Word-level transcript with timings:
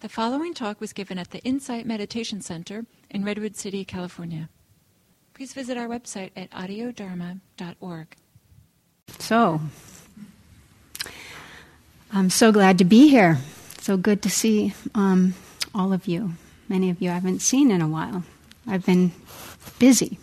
The 0.00 0.08
following 0.08 0.54
talk 0.54 0.80
was 0.80 0.94
given 0.94 1.18
at 1.18 1.30
the 1.30 1.40
Insight 1.40 1.84
Meditation 1.84 2.40
Center 2.40 2.86
in 3.10 3.22
Redwood 3.22 3.54
City, 3.54 3.84
California. 3.84 4.48
Please 5.34 5.52
visit 5.52 5.76
our 5.76 5.86
website 5.88 6.30
at 6.34 6.50
audiodharma.org. 6.52 8.16
So, 9.18 9.60
I'm 12.10 12.30
so 12.30 12.50
glad 12.50 12.78
to 12.78 12.84
be 12.84 13.08
here. 13.08 13.40
So 13.78 13.98
good 13.98 14.22
to 14.22 14.30
see 14.30 14.72
um, 14.94 15.34
all 15.74 15.92
of 15.92 16.08
you. 16.08 16.32
Many 16.66 16.88
of 16.88 17.02
you 17.02 17.10
I 17.10 17.14
haven't 17.14 17.40
seen 17.40 17.70
in 17.70 17.82
a 17.82 17.88
while. 17.88 18.24
I've 18.66 18.86
been 18.86 19.12
busy. 19.78 20.18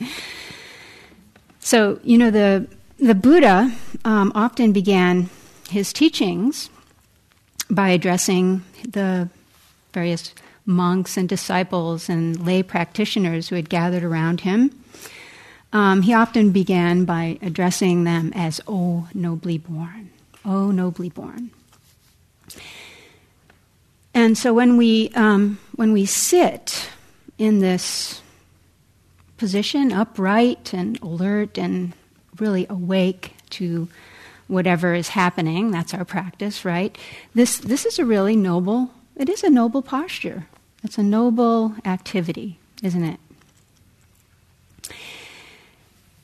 so, 1.60 1.98
you 2.04 2.18
know, 2.18 2.30
the, 2.30 2.68
the 2.98 3.14
Buddha 3.14 3.74
um, 4.04 4.32
often 4.34 4.72
began 4.72 5.30
his 5.70 5.94
teachings 5.94 6.68
by 7.70 7.90
addressing 7.90 8.64
the 8.88 9.28
various 9.92 10.34
monks 10.64 11.16
and 11.16 11.28
disciples 11.28 12.08
and 12.08 12.44
lay 12.44 12.62
practitioners 12.62 13.48
who 13.48 13.56
had 13.56 13.68
gathered 13.68 14.04
around 14.04 14.42
him. 14.42 14.70
Um, 15.72 16.02
he 16.02 16.12
often 16.12 16.52
began 16.52 17.04
by 17.04 17.38
addressing 17.40 18.04
them 18.04 18.32
as, 18.34 18.60
O 18.66 19.08
nobly 19.14 19.58
born, 19.58 20.10
O 20.44 20.70
nobly 20.70 21.08
born. 21.08 21.50
And 24.14 24.36
so 24.36 24.52
when 24.52 24.76
we, 24.76 25.10
um, 25.14 25.58
when 25.74 25.92
we 25.92 26.04
sit 26.04 26.90
in 27.38 27.60
this 27.60 28.20
position, 29.38 29.92
upright 29.92 30.74
and 30.74 31.00
alert 31.00 31.56
and 31.58 31.94
really 32.38 32.66
awake 32.68 33.34
to 33.50 33.88
whatever 34.52 34.94
is 34.94 35.08
happening. 35.08 35.70
That's 35.70 35.94
our 35.94 36.04
practice, 36.04 36.64
right? 36.64 36.96
This, 37.34 37.56
this 37.58 37.86
is 37.86 37.98
a 37.98 38.04
really 38.04 38.36
noble, 38.36 38.90
it 39.16 39.28
is 39.28 39.42
a 39.42 39.50
noble 39.50 39.80
posture. 39.82 40.46
It's 40.84 40.98
a 40.98 41.02
noble 41.02 41.74
activity, 41.84 42.58
isn't 42.82 43.02
it? 43.02 43.20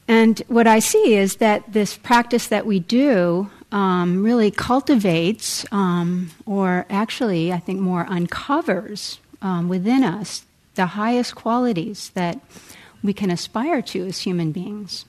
And 0.07 0.41
what 0.49 0.67
I 0.67 0.79
see 0.79 1.15
is 1.15 1.37
that 1.37 1.73
this 1.73 1.97
practice 1.97 2.49
that 2.49 2.67
we 2.67 2.81
do 2.81 3.51
um, 3.73 4.23
really 4.23 4.51
cultivates, 4.51 5.65
um, 5.73 6.31
or 6.45 6.87
actually, 6.91 7.53
I 7.53 7.59
think 7.59 7.81
more 7.81 8.07
uncovers 8.09 9.21
um, 9.41 9.69
within 9.69 10.03
us 10.05 10.45
the 10.75 10.87
highest 10.87 11.35
qualities 11.35 12.11
that 12.11 12.41
we 13.03 13.13
can 13.13 13.31
aspire 13.31 13.83
to 13.83 14.07
as 14.07 14.21
human 14.21 14.53
beings. 14.53 15.05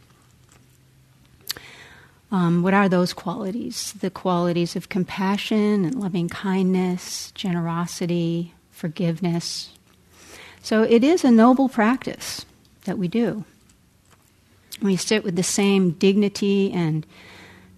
Um, 2.32 2.62
what 2.62 2.74
are 2.74 2.88
those 2.88 3.14
qualities? 3.14 3.94
The 3.94 4.12
qualities 4.12 4.76
of 4.76 4.90
compassion 4.90 5.84
and 5.86 5.96
loving 5.96 6.30
kindness, 6.30 7.32
generosity, 7.32 8.54
forgiveness. 8.72 9.72
So 10.62 10.84
it 10.84 11.04
is 11.04 11.24
a 11.24 11.32
noble 11.32 11.70
practice 11.70 12.46
that 12.86 12.98
we 12.98 13.08
do. 13.08 13.46
We 14.82 14.96
sit 14.96 15.24
with 15.24 15.36
the 15.36 15.44
same 15.44 15.92
dignity 15.92 16.72
and 16.72 17.06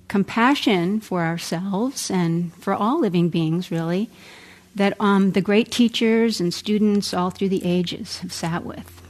compassion 0.07 0.99
for 0.99 1.23
ourselves 1.23 2.11
and 2.11 2.53
for 2.55 2.73
all 2.73 2.99
living 2.99 3.29
beings, 3.29 3.71
really, 3.71 4.09
that 4.75 4.95
um, 4.99 5.31
the 5.31 5.41
great 5.41 5.71
teachers 5.71 6.39
and 6.41 6.53
students 6.53 7.13
all 7.13 7.29
through 7.29 7.49
the 7.49 7.65
ages 7.65 8.19
have 8.19 8.33
sat 8.33 8.65
with. 8.65 9.00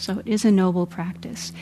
So 0.00 0.18
it 0.18 0.26
is 0.26 0.44
a 0.44 0.50
noble 0.50 0.86
practice. 0.86 1.52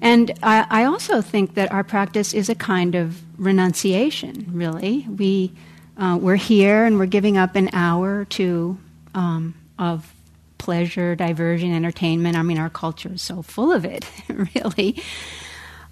And 0.00 0.32
I, 0.42 0.66
I, 0.68 0.84
also 0.84 1.20
think 1.20 1.54
that 1.54 1.72
our 1.72 1.84
practice 1.84 2.34
is 2.34 2.48
a 2.48 2.54
kind 2.54 2.94
of 2.94 3.22
renunciation, 3.38 4.46
really. 4.52 5.06
We, 5.08 5.52
uh, 5.96 6.18
we're 6.20 6.36
here 6.36 6.84
and 6.84 6.98
we're 6.98 7.06
giving 7.06 7.38
up 7.38 7.56
an 7.56 7.70
hour 7.72 8.20
or 8.20 8.24
two 8.24 8.78
um, 9.14 9.54
of 9.78 10.12
pleasure, 10.58 11.14
diversion, 11.14 11.72
entertainment. 11.72 12.36
I 12.36 12.42
mean, 12.42 12.58
our 12.58 12.70
culture 12.70 13.12
is 13.12 13.22
so 13.22 13.42
full 13.42 13.72
of 13.72 13.84
it, 13.84 14.04
really. 14.28 15.02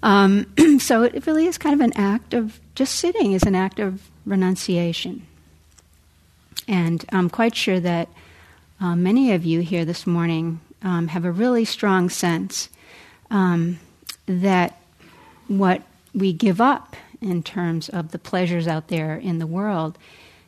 Um, 0.01 0.47
so 0.79 1.03
it 1.03 1.25
really 1.25 1.45
is 1.45 1.57
kind 1.57 1.73
of 1.73 1.81
an 1.81 1.93
act 1.95 2.33
of 2.33 2.59
just 2.75 2.95
sitting 2.95 3.33
is 3.33 3.43
an 3.43 3.55
act 3.55 3.79
of 3.79 4.09
renunciation. 4.25 5.25
And 6.67 7.05
I'm 7.11 7.29
quite 7.29 7.55
sure 7.55 7.79
that 7.79 8.09
uh, 8.79 8.95
many 8.95 9.31
of 9.31 9.45
you 9.45 9.61
here 9.61 9.85
this 9.85 10.05
morning 10.05 10.59
um, 10.83 11.07
have 11.07 11.25
a 11.25 11.31
really 11.31 11.65
strong 11.65 12.09
sense 12.09 12.69
um, 13.31 13.79
that 14.25 14.79
what 15.47 15.81
we 16.13 16.33
give 16.33 16.61
up 16.61 16.95
in 17.21 17.41
terms 17.41 17.89
of 17.89 18.11
the 18.11 18.19
pleasures 18.19 18.67
out 18.67 18.89
there 18.89 19.15
in 19.15 19.39
the 19.39 19.47
world 19.47 19.97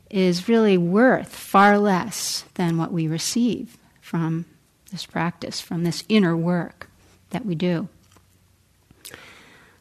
is 0.09 0.47
really 0.47 0.78
worth 0.78 1.34
far 1.34 1.78
less 1.78 2.46
than 2.56 2.78
what 2.78 2.91
we 2.91 3.07
receive 3.07 3.78
from 4.01 4.46
this 4.91 5.06
practice, 5.06 5.59
from 5.59 5.84
this 5.84 6.03
inner 6.07 6.38
work 6.38 6.90
that 7.31 7.46
we 7.46 7.56
do. 7.56 7.88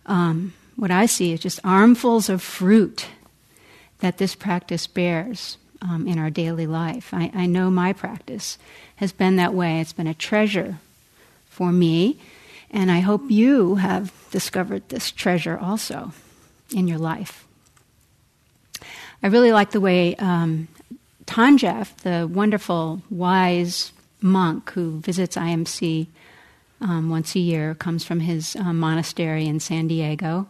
Um, 0.07 0.55
what 0.77 0.91
I 0.91 1.07
see 1.07 1.33
is 1.33 1.41
just 1.41 1.61
armfuls 1.63 2.29
of 2.29 2.43
fruit 2.43 3.07
that 4.01 4.19
this 4.19 4.35
practice 4.35 4.87
bears 4.87 5.57
um, 5.85 6.09
in 6.09 6.19
our 6.19 6.31
daily 6.31 6.67
life. 6.67 7.13
I, 7.13 7.31
I 7.35 7.47
know 7.47 7.71
my 7.71 7.93
practice 7.93 8.59
has 8.97 9.13
been 9.13 9.37
that 9.37 9.55
way. 9.55 9.81
It's 9.81 9.93
been 9.93 10.07
a 10.07 10.15
treasure 10.15 10.79
for 11.49 11.71
me, 11.71 12.19
and 12.71 12.91
I 12.91 13.01
hope 13.01 13.31
you 13.31 13.77
have 13.77 14.13
discovered 14.31 14.89
this 14.89 15.11
treasure 15.11 15.59
also 15.59 16.13
in 16.75 16.89
your 16.89 16.99
life. 16.99 17.47
I 19.23 19.29
really 19.29 19.53
like 19.53 19.71
the 19.71 19.81
way 19.81 20.17
um, 20.17 20.69
the 21.27 22.29
wonderful, 22.31 23.03
wise 23.11 23.93
monk 24.21 24.71
who 24.73 25.01
visits 25.01 25.37
IMC 25.37 26.09
um, 26.81 27.09
once 27.09 27.35
a 27.35 27.41
year, 27.41 27.75
comes 27.75 28.05
from 28.05 28.21
his 28.21 28.57
um, 28.57 28.79
monastery 28.79 29.47
in 29.47 29.61
San 29.61 29.89
Diego. 29.89 30.49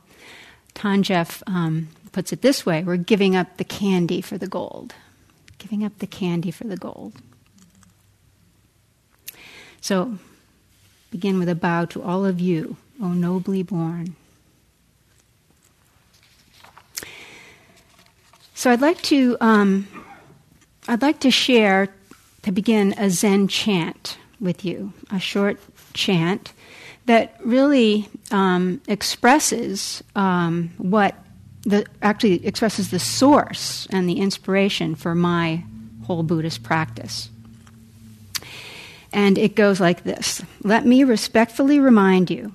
Than 0.82 1.02
Geoff 1.02 1.42
um, 1.46 1.88
puts 2.12 2.32
it 2.32 2.42
this 2.42 2.66
way 2.66 2.82
we're 2.82 2.96
giving 2.96 3.36
up 3.36 3.56
the 3.56 3.64
candy 3.64 4.20
for 4.20 4.38
the 4.38 4.48
gold 4.48 4.94
giving 5.64 5.82
up 5.82 5.98
the 5.98 6.06
candy 6.06 6.50
for 6.50 6.64
the 6.64 6.76
gold. 6.76 7.14
So, 9.80 10.18
begin 11.10 11.38
with 11.38 11.48
a 11.48 11.54
bow 11.54 11.86
to 11.86 12.02
all 12.02 12.26
of 12.26 12.38
you, 12.38 12.76
O 13.00 13.08
nobly 13.08 13.62
born. 13.62 14.14
So, 18.54 18.70
I'd 18.70 18.82
like 18.82 19.00
to 19.04 19.38
um, 19.40 19.88
I'd 20.86 21.00
like 21.00 21.20
to 21.20 21.30
share 21.30 21.88
to 22.42 22.52
begin 22.52 22.94
a 22.98 23.08
Zen 23.08 23.48
chant 23.48 24.18
with 24.38 24.66
you, 24.66 24.92
a 25.10 25.18
short 25.18 25.58
chant 25.94 26.52
that 27.06 27.40
really 27.42 28.06
um, 28.30 28.82
expresses 28.86 30.04
um, 30.14 30.72
what 30.76 31.14
the, 31.64 31.86
actually 32.02 32.44
expresses 32.46 32.90
the 32.90 32.98
source 32.98 33.86
and 33.90 34.08
the 34.08 34.20
inspiration 34.20 34.94
for 34.94 35.14
my 35.14 35.64
whole 36.04 36.22
Buddhist 36.22 36.62
practice. 36.62 37.30
And 39.12 39.38
it 39.38 39.54
goes 39.54 39.80
like 39.80 40.04
this 40.04 40.42
Let 40.62 40.84
me 40.86 41.04
respectfully 41.04 41.78
remind 41.78 42.30
you 42.30 42.54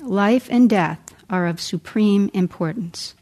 life 0.00 0.48
and 0.50 0.68
death 0.68 1.14
are 1.28 1.46
of 1.46 1.60
supreme 1.60 2.30
importance. 2.34 3.14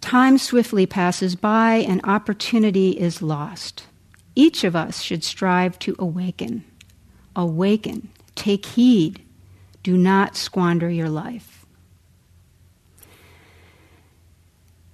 Time 0.00 0.38
swiftly 0.38 0.86
passes 0.86 1.36
by 1.36 1.74
and 1.76 2.00
opportunity 2.04 2.90
is 2.90 3.22
lost. 3.22 3.84
Each 4.34 4.64
of 4.64 4.74
us 4.74 5.02
should 5.02 5.22
strive 5.22 5.78
to 5.80 5.94
awaken. 5.98 6.64
Awaken. 7.36 8.08
Take 8.34 8.66
heed. 8.66 9.22
Do 9.82 9.96
not 9.96 10.36
squander 10.36 10.90
your 10.90 11.08
life. 11.08 11.51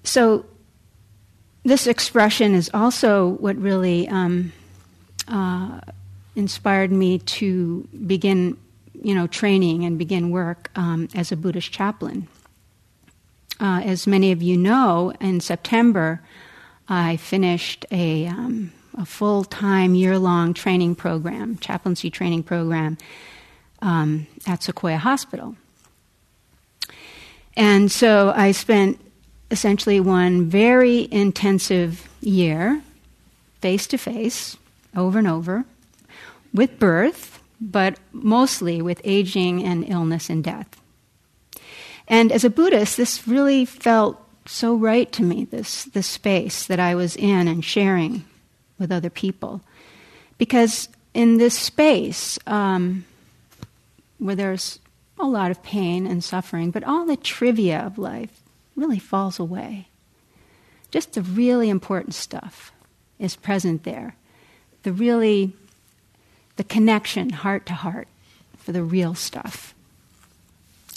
So, 0.04 0.46
this 1.64 1.86
expression 1.86 2.54
is 2.54 2.70
also 2.72 3.28
what 3.28 3.56
really 3.56 4.08
um, 4.08 4.52
uh, 5.26 5.80
inspired 6.34 6.90
me 6.90 7.18
to 7.18 7.86
begin, 8.06 8.56
you 9.02 9.14
know, 9.14 9.26
training 9.26 9.84
and 9.84 9.98
begin 9.98 10.30
work 10.30 10.70
um, 10.76 11.08
as 11.14 11.32
a 11.32 11.36
Buddhist 11.36 11.70
chaplain. 11.70 12.28
Uh, 13.60 13.82
as 13.84 14.06
many 14.06 14.32
of 14.32 14.40
you 14.40 14.56
know, 14.56 15.12
in 15.20 15.40
September, 15.40 16.22
I 16.88 17.16
finished 17.16 17.84
a, 17.90 18.26
um, 18.26 18.72
a 18.96 19.04
full 19.04 19.44
time, 19.44 19.94
year 19.94 20.18
long 20.18 20.54
training 20.54 20.94
program, 20.94 21.58
chaplaincy 21.58 22.08
training 22.08 22.44
program 22.44 22.96
um, 23.82 24.26
at 24.46 24.62
Sequoia 24.62 24.98
Hospital. 24.98 25.56
And 27.56 27.90
so 27.90 28.32
I 28.34 28.52
spent 28.52 29.00
essentially 29.50 30.00
one 30.00 30.46
very 30.46 31.08
intensive 31.10 32.08
year, 32.20 32.82
face 33.60 33.86
to 33.88 33.98
face, 33.98 34.56
over 34.96 35.18
and 35.18 35.28
over, 35.28 35.64
with 36.52 36.78
birth, 36.78 37.42
but 37.60 37.98
mostly 38.12 38.80
with 38.82 39.00
aging 39.04 39.62
and 39.64 39.88
illness 39.88 40.30
and 40.30 40.44
death. 40.44 40.80
And 42.06 42.32
as 42.32 42.44
a 42.44 42.50
Buddhist, 42.50 42.96
this 42.96 43.26
really 43.28 43.64
felt 43.64 44.22
so 44.46 44.74
right 44.74 45.10
to 45.12 45.22
me, 45.22 45.44
this, 45.44 45.84
this 45.84 46.06
space 46.06 46.66
that 46.66 46.80
I 46.80 46.94
was 46.94 47.16
in 47.16 47.48
and 47.48 47.64
sharing 47.64 48.24
with 48.78 48.90
other 48.90 49.10
people. 49.10 49.60
Because 50.38 50.88
in 51.12 51.36
this 51.36 51.58
space, 51.58 52.38
um, 52.46 53.04
where 54.18 54.36
there's 54.36 54.78
a 55.18 55.26
lot 55.26 55.50
of 55.50 55.62
pain 55.62 56.06
and 56.06 56.24
suffering, 56.24 56.70
but 56.70 56.84
all 56.84 57.04
the 57.04 57.16
trivia 57.16 57.80
of 57.80 57.98
life 57.98 58.37
really 58.78 58.98
falls 58.98 59.38
away. 59.38 59.88
Just 60.90 61.12
the 61.12 61.22
really 61.22 61.68
important 61.68 62.14
stuff 62.14 62.72
is 63.18 63.36
present 63.36 63.84
there. 63.84 64.14
The 64.84 64.92
really, 64.92 65.52
the 66.56 66.64
connection 66.64 67.30
heart 67.30 67.66
to 67.66 67.74
heart 67.74 68.08
for 68.56 68.72
the 68.72 68.82
real 68.82 69.14
stuff. 69.14 69.74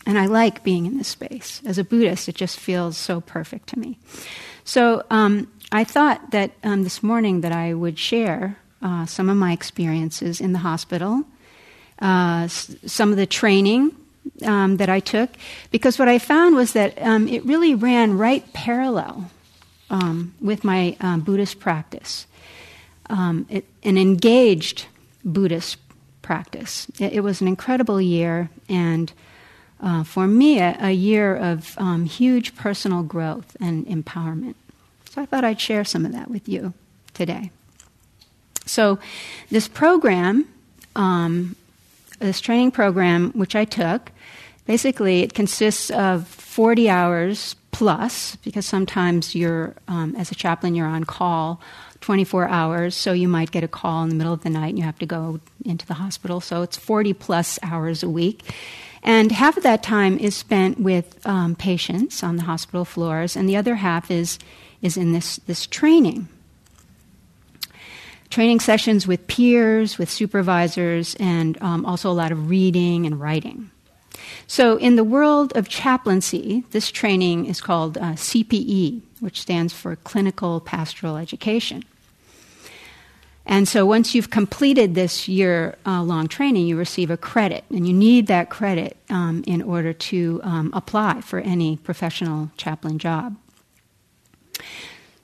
And 0.05 0.17
I 0.17 0.25
like 0.25 0.63
being 0.63 0.85
in 0.85 0.97
this 0.97 1.09
space. 1.09 1.61
As 1.65 1.77
a 1.77 1.83
Buddhist, 1.83 2.29
it 2.29 2.35
just 2.35 2.59
feels 2.59 2.97
so 2.97 3.21
perfect 3.21 3.67
to 3.69 3.79
me. 3.79 3.97
So 4.63 5.03
um, 5.09 5.51
I 5.71 5.83
thought 5.83 6.31
that 6.31 6.51
um, 6.63 6.83
this 6.83 7.03
morning 7.03 7.41
that 7.41 7.51
I 7.51 7.73
would 7.73 7.99
share 7.99 8.57
uh, 8.81 9.05
some 9.05 9.29
of 9.29 9.37
my 9.37 9.51
experiences 9.51 10.41
in 10.41 10.53
the 10.53 10.59
hospital, 10.59 11.23
uh, 12.01 12.41
s- 12.45 12.75
some 12.85 13.11
of 13.11 13.17
the 13.17 13.27
training 13.27 13.95
um, 14.43 14.77
that 14.77 14.89
I 14.89 14.99
took, 14.99 15.29
because 15.71 15.99
what 15.99 16.07
I 16.07 16.19
found 16.19 16.55
was 16.55 16.73
that 16.73 17.01
um, 17.01 17.27
it 17.27 17.45
really 17.45 17.75
ran 17.75 18.17
right 18.17 18.51
parallel 18.53 19.29
um, 19.89 20.33
with 20.39 20.63
my 20.63 20.95
um, 21.01 21.21
Buddhist 21.21 21.59
practice, 21.59 22.25
it, 23.49 23.65
an 23.83 23.97
engaged 23.97 24.85
Buddhist 25.23 25.77
practice. 26.21 26.87
It, 26.99 27.13
it, 27.13 27.19
was 27.21 27.41
an 27.41 27.47
incredible 27.47 27.99
year, 27.99 28.49
and 28.69 29.11
uh, 29.81 30.03
for 30.03 30.27
me, 30.27 30.59
a, 30.59 30.77
a 30.79 30.91
year 30.91 31.35
of 31.35 31.77
um, 31.77 32.05
huge 32.05 32.55
personal 32.55 33.03
growth 33.03 33.57
and 33.59 33.85
empowerment. 33.85 34.55
So 35.09 35.21
I 35.21 35.25
thought 35.25 35.43
I'd 35.43 35.59
share 35.59 35.83
some 35.83 36.05
of 36.05 36.13
that 36.13 36.29
with 36.29 36.47
you 36.47 36.73
today. 37.13 37.51
So, 38.65 38.99
this 39.49 39.67
program, 39.67 40.47
um, 40.95 41.55
this 42.21 42.39
training 42.39 42.71
program, 42.71 43.31
which 43.31 43.55
I 43.55 43.65
took, 43.65 44.11
basically 44.65 45.21
it 45.21 45.33
consists 45.33 45.89
of 45.91 46.27
40 46.27 46.89
hours 46.89 47.55
plus, 47.71 48.35
because 48.37 48.65
sometimes 48.65 49.35
you're, 49.35 49.75
um, 49.87 50.15
as 50.15 50.31
a 50.31 50.35
chaplain, 50.35 50.75
you're 50.75 50.87
on 50.87 51.03
call 51.03 51.61
24 52.01 52.47
hours, 52.47 52.95
so 52.95 53.13
you 53.13 53.27
might 53.27 53.51
get 53.51 53.63
a 53.63 53.67
call 53.67 54.03
in 54.03 54.09
the 54.09 54.15
middle 54.15 54.33
of 54.33 54.41
the 54.41 54.49
night 54.49 54.69
and 54.69 54.79
you 54.79 54.83
have 54.83 54.99
to 54.99 55.05
go 55.05 55.39
into 55.65 55.85
the 55.85 55.93
hospital. 55.95 56.41
So 56.41 56.61
it's 56.61 56.77
40 56.77 57.13
plus 57.13 57.59
hours 57.63 58.03
a 58.03 58.09
week. 58.09 58.53
And 59.03 59.31
half 59.31 59.57
of 59.57 59.63
that 59.63 59.81
time 59.81 60.17
is 60.19 60.35
spent 60.35 60.79
with 60.79 61.25
um, 61.25 61.55
patients 61.55 62.23
on 62.23 62.35
the 62.35 62.43
hospital 62.43 62.85
floors, 62.85 63.35
and 63.35 63.49
the 63.49 63.57
other 63.57 63.75
half 63.75 64.11
is, 64.11 64.37
is 64.81 64.95
in 64.95 65.11
this, 65.11 65.37
this 65.47 65.65
training. 65.65 66.27
Training 68.31 68.61
sessions 68.61 69.05
with 69.05 69.27
peers, 69.27 69.97
with 69.97 70.09
supervisors, 70.09 71.15
and 71.19 71.61
um, 71.61 71.85
also 71.85 72.09
a 72.09 72.13
lot 72.13 72.31
of 72.31 72.49
reading 72.49 73.05
and 73.05 73.19
writing. 73.19 73.69
So, 74.47 74.77
in 74.77 74.95
the 74.95 75.03
world 75.03 75.51
of 75.55 75.67
chaplaincy, 75.67 76.63
this 76.71 76.89
training 76.91 77.45
is 77.45 77.59
called 77.59 77.97
uh, 77.97 78.13
CPE, 78.13 79.01
which 79.19 79.39
stands 79.39 79.73
for 79.73 79.97
Clinical 79.97 80.61
Pastoral 80.61 81.17
Education. 81.17 81.83
And 83.45 83.67
so 83.67 83.85
once 83.85 84.15
you've 84.15 84.29
completed 84.29 84.95
this 84.95 85.27
year 85.27 85.75
uh, 85.85 86.01
long 86.03 86.27
training, 86.27 86.67
you 86.67 86.77
receive 86.77 87.11
a 87.11 87.17
credit, 87.17 87.65
and 87.69 87.85
you 87.85 87.93
need 87.93 88.27
that 88.27 88.49
credit 88.49 88.95
um, 89.09 89.43
in 89.45 89.61
order 89.61 89.91
to 89.93 90.39
um, 90.43 90.69
apply 90.73 91.21
for 91.21 91.39
any 91.39 91.75
professional 91.77 92.51
chaplain 92.55 92.97
job. 92.97 93.35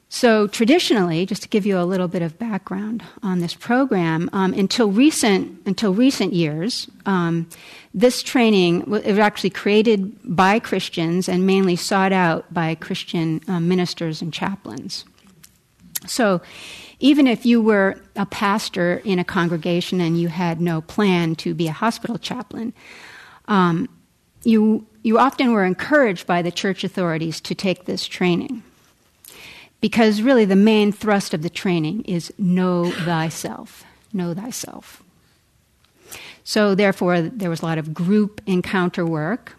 So, 0.09 0.48
traditionally, 0.48 1.25
just 1.25 1.42
to 1.42 1.50
give 1.50 1.65
you 1.65 1.77
a 1.77 1.83
little 1.83 2.07
bit 2.07 2.21
of 2.21 2.39
background 2.39 3.04
on 3.21 3.39
this 3.39 3.54
program, 3.54 4.30
um, 4.31 4.54
until 4.54 4.89
recent 4.89 5.59
until 5.65 5.94
recent 5.94 6.31
years, 6.31 6.88
um, 7.06 7.50
this 7.94 8.24
training 8.24 8.86
was 8.89 9.06
actually 9.06 9.50
created 9.50 10.15
by 10.24 10.59
Christians 10.59 11.27
and 11.27 11.45
mainly 11.45 11.75
sought 11.75 12.13
out 12.13 12.51
by 12.54 12.75
Christian 12.75 13.42
uh, 13.50 13.59
ministers 13.59 14.21
and 14.21 14.33
chaplains. 14.33 15.04
So, 16.06 16.42
even 17.00 17.27
if 17.27 17.45
you 17.45 17.62
were 17.62 18.01
a 18.15 18.25
pastor 18.25 19.01
in 19.04 19.19
a 19.19 19.25
congregation 19.25 20.00
and 20.00 20.19
you 20.19 20.30
had 20.30 20.62
no 20.62 20.81
plan 20.81 21.36
to 21.36 21.54
be 21.54 21.68
a 21.68 21.71
hospital 21.74 22.18
chaplain, 22.18 22.74
um, 23.48 23.89
you, 24.44 24.88
you 25.04 25.19
often 25.19 25.51
were 25.51 25.65
encouraged 25.65 26.25
by 26.25 26.42
the 26.42 26.51
church 26.51 26.83
authorities 26.83 27.42
to 27.42 27.54
take 27.54 27.86
this 27.86 28.07
training. 28.07 28.63
Because 29.79 30.21
really, 30.21 30.45
the 30.45 30.56
main 30.56 30.91
thrust 30.91 31.33
of 31.33 31.44
the 31.44 31.50
training 31.50 32.01
is 32.03 32.33
know 32.38 32.91
thyself. 32.91 33.83
Know 34.12 34.33
thyself. 34.33 35.03
So, 36.44 36.74
therefore, 36.75 37.21
there 37.21 37.50
was 37.50 37.62
a 37.62 37.65
lot 37.65 37.77
of 37.77 37.94
group 37.94 38.41
encounter 38.47 39.06
work. 39.06 39.56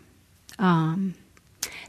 Um, 0.59 1.15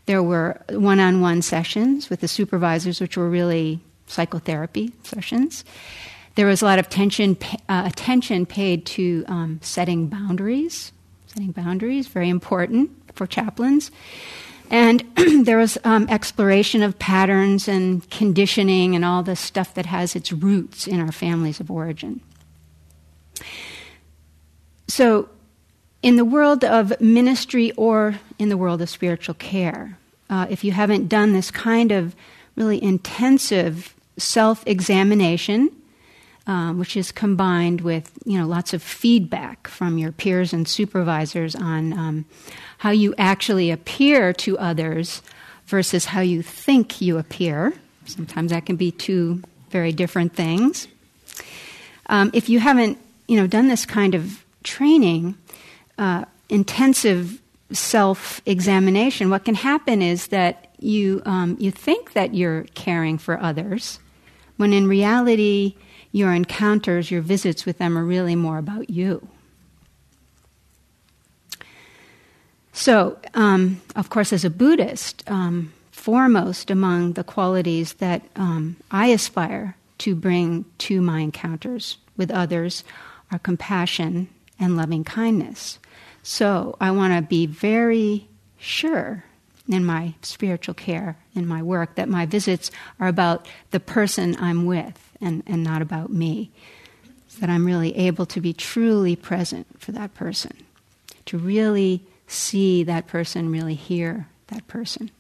there 0.06 0.22
were 0.22 0.62
one 0.70 1.00
on 1.00 1.22
one 1.22 1.42
sessions 1.42 2.10
with 2.10 2.22
the 2.22 2.28
supervisors, 2.28 3.00
which 3.00 3.18
were 3.18 3.30
really 3.30 3.80
psychotherapy 4.08 4.92
sessions. 5.04 5.64
There 6.36 6.46
was 6.46 6.62
a 6.62 6.66
lot 6.66 6.80
of 6.80 6.90
tension, 6.90 7.38
uh, 7.68 7.84
attention 7.86 8.46
paid 8.46 8.86
to 8.88 9.26
um, 9.28 9.60
setting 9.62 10.08
boundaries. 10.08 10.92
Setting 11.28 11.52
boundaries, 11.52 12.08
very 12.08 12.30
important 12.30 12.92
for 13.14 13.28
chaplains. 13.28 13.92
And 14.70 15.04
there 15.46 15.58
was 15.58 15.78
um, 15.84 16.08
exploration 16.10 16.84
of 16.84 16.98
patterns 17.00 17.68
and 17.68 18.08
conditioning 18.10 18.96
and 18.96 19.04
all 19.04 19.24
the 19.24 19.36
stuff 19.36 19.74
that 19.74 19.88
has 19.88 20.16
its 20.16 20.32
roots 20.32 20.88
in 20.88 21.00
our 21.00 21.12
families 21.12 21.60
of 21.60 21.72
origin. 21.72 22.22
So, 24.88 25.30
in 26.02 26.16
the 26.16 26.26
world 26.26 26.64
of 26.64 27.00
ministry 27.02 27.72
or 27.74 28.20
in 28.38 28.50
the 28.50 28.58
world 28.58 28.82
of 28.82 28.90
spiritual 28.90 29.36
care, 29.36 29.98
uh, 30.30 30.48
if 30.50 30.64
you 30.64 30.72
haven't 30.72 31.10
done 31.10 31.34
this 31.34 31.52
kind 31.52 31.92
of 31.92 32.16
really 32.56 32.82
intensive 32.82 33.94
self 34.18 34.64
examination, 34.66 35.70
um, 36.50 36.80
which 36.80 36.98
is 36.98 37.12
combined 37.12 37.82
with 37.82 38.12
you 38.26 38.38
know 38.38 38.48
lots 38.48 38.74
of 38.74 38.82
feedback 38.82 39.68
from 39.68 40.00
your 40.00 40.12
peers 40.12 40.52
and 40.52 40.68
supervisors 40.68 41.56
on 41.56 41.94
um, 41.94 42.26
how 42.80 42.90
you 42.90 43.14
actually 43.20 43.70
appear 43.70 44.34
to 44.34 44.58
others 44.58 45.22
versus 45.68 46.06
how 46.06 46.22
you 46.22 46.42
think 46.42 47.02
you 47.02 47.20
appear. 47.20 47.72
Sometimes 48.06 48.50
that 48.50 48.66
can 48.66 48.78
be 48.78 48.90
two 48.92 49.44
very 49.70 49.92
different 49.92 50.34
things. 50.34 50.88
Um, 52.08 52.32
if 52.34 52.50
you 52.50 52.60
haven't 52.60 52.98
you 53.28 53.38
know 53.38 53.46
done 53.46 53.68
this 53.68 53.86
kind 53.86 54.16
of 54.16 54.44
training, 54.64 55.38
uh, 56.00 56.26
intensive 56.50 57.40
self 57.72 58.42
examination, 58.48 59.30
what 59.30 59.46
can 59.46 59.54
happen 59.54 60.02
is 60.02 60.28
that 60.28 60.74
you 60.80 61.22
um, 61.28 61.58
you 61.60 61.70
think 61.70 62.14
that 62.14 62.34
you're 62.34 62.64
caring 62.74 63.20
for 63.20 63.40
others 63.40 64.00
when 64.58 64.74
in 64.74 64.88
reality, 64.88 65.76
your 66.12 66.34
encounters, 66.34 67.12
your 67.12 67.22
visits 67.22 67.66
with 67.66 67.78
them 67.78 67.98
are 67.98 68.04
really 68.04 68.36
more 68.36 68.58
about 68.58 68.90
you. 68.90 69.28
So, 72.72 73.18
um, 73.34 73.82
of 73.96 74.10
course, 74.10 74.32
as 74.32 74.46
a 74.46 74.50
Buddhist, 74.50 75.30
um, 75.30 75.74
foremost 75.92 76.72
among 76.72 77.14
the 77.14 77.24
qualities 77.24 77.94
that 77.94 78.22
um, 78.36 78.78
I 78.90 79.08
aspire 79.08 79.76
to 80.00 80.16
bring 80.16 80.66
to 80.80 81.02
my 81.02 81.20
encounters 81.20 81.98
with 82.16 82.32
others 82.32 82.84
are 83.32 83.40
compassion 83.40 84.30
and 84.60 84.78
loving 84.78 85.04
kindness. 85.04 85.78
So, 86.24 86.78
I 86.80 86.92
want 86.92 87.14
to 87.14 87.22
be 87.22 87.46
very 87.46 88.28
sure 88.58 89.26
in 89.70 89.86
my 89.86 90.16
spiritual 90.24 90.74
care, 90.74 91.16
in 91.36 91.48
my 91.48 91.62
work, 91.62 91.96
that 91.96 92.10
my 92.10 92.26
visits 92.26 92.72
are 93.00 93.08
about 93.08 93.48
the 93.70 93.80
person 93.80 94.36
I'm 94.40 94.66
with 94.66 95.16
and, 95.22 95.44
and 95.46 95.64
not 95.64 95.82
about 95.82 96.12
me. 96.12 96.50
So 97.28 97.42
that 97.42 97.50
I'm 97.50 97.66
really 97.66 97.96
able 97.96 98.26
to 98.26 98.42
be 98.42 98.52
truly 98.52 99.16
present 99.16 99.80
for 99.80 99.92
that 99.92 100.16
person, 100.16 100.54
to 101.28 101.38
really 101.38 102.02
see 102.26 102.84
that 102.84 103.06
person, 103.06 103.52
really 103.52 103.76
hear 103.76 104.28
that 104.48 104.68
person. 104.68 105.12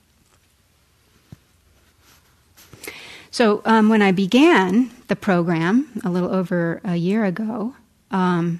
So, 3.31 3.61
um, 3.63 3.89
when 3.89 4.01
I 4.01 4.11
began 4.11 4.89
the 5.07 5.15
program 5.15 6.01
a 6.03 6.09
little 6.09 6.33
over 6.33 6.81
a 6.83 6.95
year 6.95 7.25
ago, 7.25 7.75
um, 8.09 8.59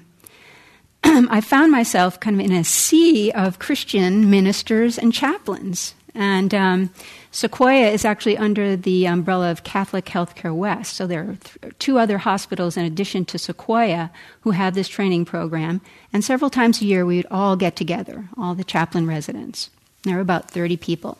I 1.04 1.40
found 1.40 1.72
myself 1.72 2.20
kind 2.20 2.38
of 2.40 2.44
in 2.44 2.52
a 2.52 2.64
sea 2.64 3.30
of 3.32 3.58
Christian 3.58 4.30
ministers 4.30 4.98
and 4.98 5.12
chaplains. 5.12 5.94
And 6.14 6.52
um, 6.54 6.90
Sequoia 7.30 7.88
is 7.90 8.04
actually 8.04 8.36
under 8.36 8.76
the 8.76 9.06
umbrella 9.06 9.50
of 9.50 9.62
Catholic 9.62 10.06
Healthcare 10.06 10.54
West. 10.54 10.96
So 10.96 11.06
there 11.06 11.22
are 11.22 11.36
th- 11.36 11.74
two 11.78 11.98
other 11.98 12.18
hospitals 12.18 12.76
in 12.76 12.84
addition 12.84 13.24
to 13.26 13.38
Sequoia 13.38 14.10
who 14.40 14.50
have 14.50 14.74
this 14.74 14.88
training 14.88 15.24
program. 15.24 15.80
And 16.12 16.24
several 16.24 16.50
times 16.50 16.80
a 16.80 16.84
year, 16.84 17.06
we 17.06 17.16
would 17.16 17.28
all 17.30 17.56
get 17.56 17.76
together, 17.76 18.28
all 18.36 18.54
the 18.54 18.64
chaplain 18.64 19.06
residents. 19.06 19.70
There 20.02 20.16
were 20.16 20.20
about 20.20 20.50
30 20.50 20.76
people. 20.78 21.18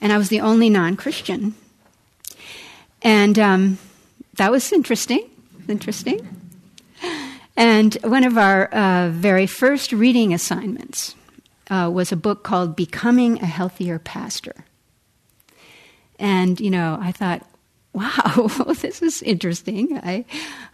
And 0.00 0.12
I 0.12 0.18
was 0.18 0.28
the 0.28 0.40
only 0.40 0.68
non 0.68 0.96
Christian. 0.96 1.54
And 3.02 3.38
um, 3.38 3.78
that 4.34 4.50
was 4.50 4.72
interesting. 4.72 5.30
Interesting. 5.68 6.45
And 7.56 7.94
one 8.02 8.24
of 8.24 8.36
our 8.36 8.66
uh, 8.66 9.08
very 9.10 9.46
first 9.46 9.92
reading 9.92 10.34
assignments 10.34 11.14
uh, 11.70 11.90
was 11.92 12.12
a 12.12 12.16
book 12.16 12.44
called 12.44 12.76
Becoming 12.76 13.40
a 13.40 13.46
Healthier 13.46 13.98
Pastor. 13.98 14.64
And, 16.18 16.60
you 16.60 16.70
know, 16.70 16.98
I 17.00 17.12
thought, 17.12 17.46
wow, 17.92 18.48
this 18.80 19.00
is 19.02 19.22
interesting. 19.22 19.98
I, 19.98 20.24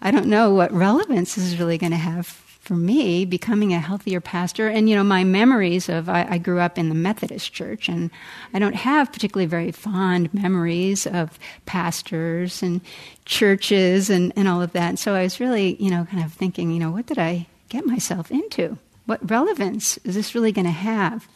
I 0.01 0.11
don't 0.11 0.27
know 0.27 0.53
what 0.53 0.73
relevance 0.73 1.37
this 1.37 1.45
is 1.45 1.59
really 1.59 1.79
going 1.79 1.93
to 1.93 1.99
have 1.99 2.42
for 2.63 2.75
me 2.77 3.25
becoming 3.25 3.75
a 3.75 3.81
healthier 3.81 4.21
pastor. 4.21 4.69
And, 4.69 4.89
you 4.89 4.95
know, 4.95 5.03
my 5.03 5.25
memories 5.25 5.89
of, 5.89 6.09
I, 6.09 6.25
I, 6.31 6.39
grew 6.39 6.61
up 6.61 6.79
in 6.79 6.89
the 6.89 6.95
Methodist 6.95 7.53
church, 7.53 7.89
and 7.89 8.09
I 8.55 8.61
don't 8.61 8.77
have 8.77 9.13
particularly 9.13 9.47
very 9.47 9.73
fond 9.73 10.33
memories 10.33 11.05
of 11.05 11.41
pastors 11.67 12.63
and 12.63 12.81
churches 13.25 14.11
and, 14.11 14.33
and 14.37 14.47
all 14.47 14.63
of 14.63 14.73
that. 14.75 15.01
So 15.01 15.15
I 15.15 15.25
was 15.25 15.41
really, 15.41 15.75
you 15.83 15.91
know, 15.91 16.05
kind 16.05 16.23
of 16.25 16.33
thinking, 16.33 16.71
you 16.71 16.79
know, 16.79 16.93
what 16.93 17.07
did 17.07 17.19
I 17.19 17.49
get 17.69 17.85
myself 17.85 18.31
into? 18.31 18.79
What 19.07 19.29
relevance 19.29 19.99
is 20.05 20.15
this 20.15 20.33
really 20.33 20.53
going 20.53 20.65
to 20.65 20.71
have 20.71 21.27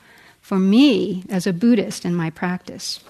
for 0.40 0.60
me 0.60 1.24
as 1.28 1.44
a 1.44 1.52
Buddhist 1.52 2.04
in 2.04 2.14
my 2.14 2.30
practice? 2.30 3.00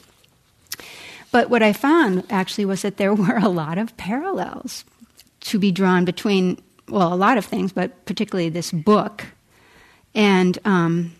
But 1.32 1.50
what 1.50 1.62
I 1.62 1.74
found 1.74 2.24
actually 2.30 2.64
was 2.64 2.80
that 2.80 2.96
there 2.96 3.14
were 3.14 3.36
a 3.36 3.50
lot 3.50 3.76
of 3.76 3.94
parallels 3.98 4.86
to 5.40 5.58
be 5.58 5.70
drawn 5.70 6.06
between, 6.06 6.62
well, 6.88 7.12
a 7.12 7.16
lot 7.16 7.38
of 7.38 7.44
things, 7.44 7.72
but 7.72 8.04
particularly 8.04 8.48
this 8.48 8.70
book 8.70 9.24
and, 10.14 10.58
um, 10.64 11.14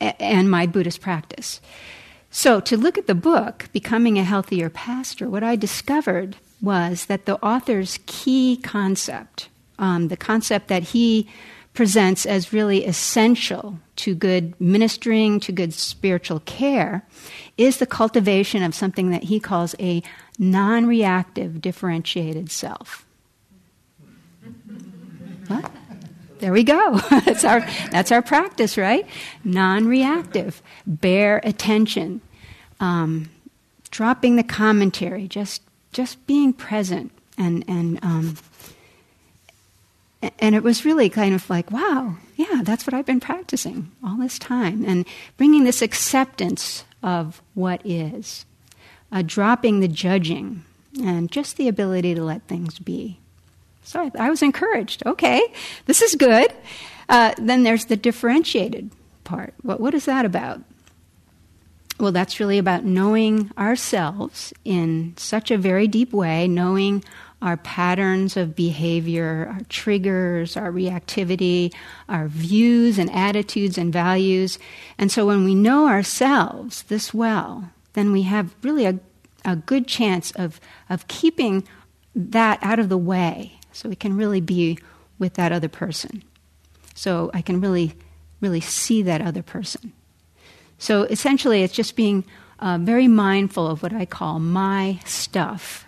and 0.00 0.50
my 0.50 0.66
Buddhist 0.66 1.00
practice. 1.00 1.60
So, 2.30 2.60
to 2.60 2.78
look 2.78 2.96
at 2.96 3.06
the 3.06 3.14
book, 3.14 3.68
Becoming 3.72 4.18
a 4.18 4.24
Healthier 4.24 4.70
Pastor, 4.70 5.28
what 5.28 5.42
I 5.42 5.54
discovered 5.54 6.36
was 6.62 7.06
that 7.06 7.26
the 7.26 7.36
author's 7.44 7.98
key 8.06 8.58
concept, 8.62 9.50
um, 9.78 10.08
the 10.08 10.16
concept 10.16 10.68
that 10.68 10.82
he 10.82 11.28
presents 11.74 12.24
as 12.24 12.52
really 12.52 12.84
essential 12.84 13.78
to 13.96 14.14
good 14.14 14.58
ministering, 14.60 15.40
to 15.40 15.52
good 15.52 15.74
spiritual 15.74 16.40
care, 16.40 17.06
is 17.58 17.78
the 17.78 17.86
cultivation 17.86 18.62
of 18.62 18.74
something 18.74 19.10
that 19.10 19.24
he 19.24 19.38
calls 19.38 19.74
a 19.78 20.02
non 20.38 20.86
reactive 20.86 21.60
differentiated 21.60 22.50
self. 22.50 23.04
What? 25.54 25.70
There 26.38 26.52
we 26.52 26.64
go. 26.64 26.98
that's, 27.24 27.44
our, 27.44 27.60
that's 27.90 28.10
our 28.10 28.22
practice, 28.22 28.76
right? 28.76 29.06
Non 29.44 29.86
reactive, 29.86 30.62
bare 30.86 31.40
attention, 31.44 32.20
um, 32.80 33.30
dropping 33.90 34.36
the 34.36 34.42
commentary, 34.42 35.28
just, 35.28 35.62
just 35.92 36.26
being 36.26 36.52
present 36.52 37.12
and, 37.38 37.64
and 37.68 38.02
um, 38.04 38.36
and 40.38 40.54
it 40.54 40.62
was 40.62 40.84
really 40.84 41.08
kind 41.08 41.34
of 41.34 41.48
like, 41.50 41.70
wow, 41.70 42.16
yeah, 42.36 42.60
that's 42.62 42.86
what 42.86 42.94
I've 42.94 43.06
been 43.06 43.20
practicing 43.20 43.90
all 44.04 44.16
this 44.16 44.38
time. 44.38 44.84
And 44.84 45.06
bringing 45.36 45.64
this 45.64 45.82
acceptance 45.82 46.84
of 47.02 47.42
what 47.54 47.84
is, 47.84 48.46
uh, 49.10 49.22
dropping 49.26 49.80
the 49.80 49.88
judging, 49.88 50.64
and 51.02 51.30
just 51.30 51.56
the 51.56 51.68
ability 51.68 52.14
to 52.14 52.22
let 52.22 52.46
things 52.46 52.78
be. 52.78 53.18
So 53.82 54.00
I, 54.00 54.26
I 54.26 54.30
was 54.30 54.42
encouraged. 54.42 55.02
Okay, 55.06 55.42
this 55.86 56.02
is 56.02 56.14
good. 56.14 56.52
Uh, 57.08 57.34
then 57.38 57.62
there's 57.62 57.86
the 57.86 57.96
differentiated 57.96 58.90
part. 59.24 59.54
What, 59.62 59.80
what 59.80 59.94
is 59.94 60.04
that 60.06 60.24
about? 60.24 60.62
Well, 61.98 62.12
that's 62.12 62.40
really 62.40 62.58
about 62.58 62.84
knowing 62.84 63.50
ourselves 63.56 64.52
in 64.64 65.14
such 65.16 65.50
a 65.50 65.58
very 65.58 65.86
deep 65.86 66.12
way, 66.12 66.48
knowing 66.48 67.04
our 67.42 67.56
patterns 67.56 68.36
of 68.36 68.54
behavior, 68.54 69.48
our 69.52 69.60
triggers, 69.68 70.56
our 70.56 70.70
reactivity, 70.70 71.74
our 72.08 72.28
views 72.28 72.98
and 72.98 73.10
attitudes 73.10 73.76
and 73.76 73.92
values. 73.92 74.58
And 74.96 75.10
so 75.10 75.26
when 75.26 75.44
we 75.44 75.54
know 75.54 75.88
ourselves 75.88 76.82
this 76.84 77.12
well, 77.12 77.70
then 77.94 78.12
we 78.12 78.22
have 78.22 78.54
really 78.62 78.86
a, 78.86 78.98
a 79.44 79.56
good 79.56 79.86
chance 79.86 80.30
of, 80.32 80.60
of 80.88 81.08
keeping 81.08 81.66
that 82.14 82.58
out 82.62 82.78
of 82.78 82.88
the 82.88 82.98
way 82.98 83.58
so 83.72 83.88
we 83.88 83.96
can 83.96 84.16
really 84.16 84.40
be 84.40 84.78
with 85.18 85.34
that 85.34 85.52
other 85.52 85.68
person. 85.68 86.22
So 86.94 87.30
I 87.32 87.42
can 87.42 87.60
really, 87.60 87.94
really 88.40 88.60
see 88.60 89.02
that 89.02 89.20
other 89.20 89.42
person. 89.42 89.92
So 90.78 91.02
essentially, 91.04 91.62
it's 91.62 91.74
just 91.74 91.96
being 91.96 92.24
uh, 92.58 92.78
very 92.80 93.08
mindful 93.08 93.66
of 93.66 93.82
what 93.82 93.92
I 93.92 94.04
call 94.04 94.38
my 94.38 95.00
stuff 95.04 95.86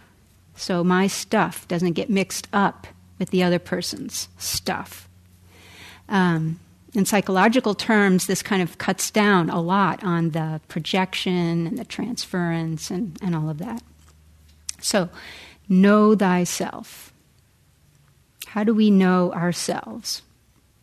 so 0.57 0.85
my 0.85 1.07
stuff 1.07 1.67
doesn't 1.69 1.93
get 1.93 2.09
mixed 2.09 2.49
up 2.53 2.87
with 3.19 3.31
the 3.31 3.43
other 3.43 3.59
person's 3.59 4.29
stuff. 4.39 5.09
Um, 6.09 6.61
in 6.95 7.05
psychological 7.07 7.75
terms, 7.75 8.27
this 8.27 8.43
kind 8.43 8.63
of 8.63 8.79
cuts 8.79 9.11
down 9.11 9.51
a 9.51 9.61
lot 9.61 10.05
on 10.05 10.31
the 10.31 10.61
projection 10.69 11.67
and 11.67 11.79
the 11.79 11.85
transference 11.85 12.91
and, 12.91 13.19
and 13.21 13.35
all 13.35 13.51
of 13.51 13.59
that. 13.59 13.83
So, 14.81 15.09
know 15.69 16.15
thyself. 16.15 17.13
How 18.55 18.63
do 18.63 18.73
we 18.73 18.89
know 18.89 19.33
ourselves? 19.33 20.23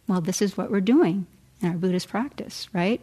Well, 0.06 0.20
this 0.20 0.42
is 0.42 0.58
what 0.58 0.70
we're 0.70 0.82
doing 0.82 1.26
in 1.62 1.70
our 1.70 1.78
Buddhist 1.78 2.10
practice, 2.10 2.68
right? 2.74 3.00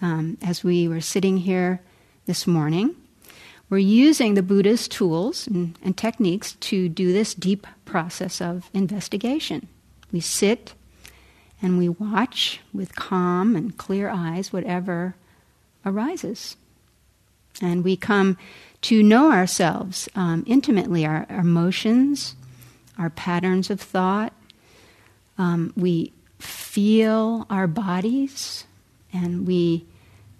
Um, 0.00 0.38
as 0.40 0.64
we 0.64 0.88
were 0.88 1.02
sitting 1.02 1.36
here 1.36 1.82
this 2.24 2.46
morning, 2.46 2.96
we're 3.68 3.76
using 3.76 4.32
the 4.32 4.42
Buddha's 4.42 4.88
tools 4.88 5.46
and, 5.46 5.76
and 5.82 5.94
techniques 5.94 6.52
to 6.52 6.88
do 6.88 7.12
this 7.12 7.34
deep 7.34 7.66
process 7.84 8.40
of 8.40 8.70
investigation. 8.72 9.68
We 10.10 10.20
sit 10.20 10.72
and 11.60 11.76
we 11.76 11.90
watch 11.90 12.60
with 12.72 12.96
calm 12.96 13.54
and 13.54 13.76
clear 13.76 14.08
eyes 14.08 14.54
whatever 14.54 15.16
arises. 15.84 16.56
And 17.60 17.84
we 17.84 17.94
come 17.94 18.38
to 18.80 19.02
know 19.02 19.30
ourselves 19.32 20.08
um, 20.14 20.44
intimately, 20.46 21.04
our, 21.04 21.26
our, 21.28 21.40
emotions, 21.40 22.36
our 22.98 23.10
patterns 23.10 23.70
of 23.70 23.80
thought. 23.80 24.32
Um, 25.38 25.72
we 25.76 26.12
feel 26.38 27.46
our 27.48 27.66
bodies, 27.66 28.64
and 29.12 29.46
we, 29.46 29.84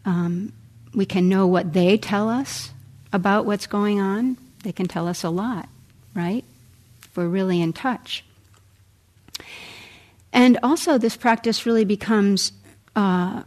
um, 0.05 0.53
we 0.95 1.07
can 1.07 1.29
know 1.29 1.47
what 1.47 1.73
they 1.73 1.97
tell 1.97 2.29
us 2.29 2.73
about 3.13 3.47
what's 3.47 3.67
going 3.67 4.01
on, 4.01 4.37
they 4.65 4.73
can 4.73 4.87
tell 4.87 5.09
us 5.09 5.25
a 5.25 5.31
lot, 5.31 5.69
right? 6.15 6.45
If 7.05 7.17
we're 7.17 7.29
really 7.29 7.61
in 7.61 7.73
touch. 7.73 8.25
And 10.33 10.59
also, 10.63 10.99
this 10.99 11.17
practice 11.17 11.65
really 11.65 11.85
becomes 11.85 12.53
uh, 12.95 13.45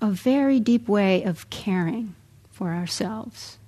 a 0.00 0.10
very 0.10 0.60
deep 0.60 0.88
way 0.88 1.22
of 1.24 1.50
caring 1.50 2.14
for 2.52 2.70
ourselves. 2.70 3.58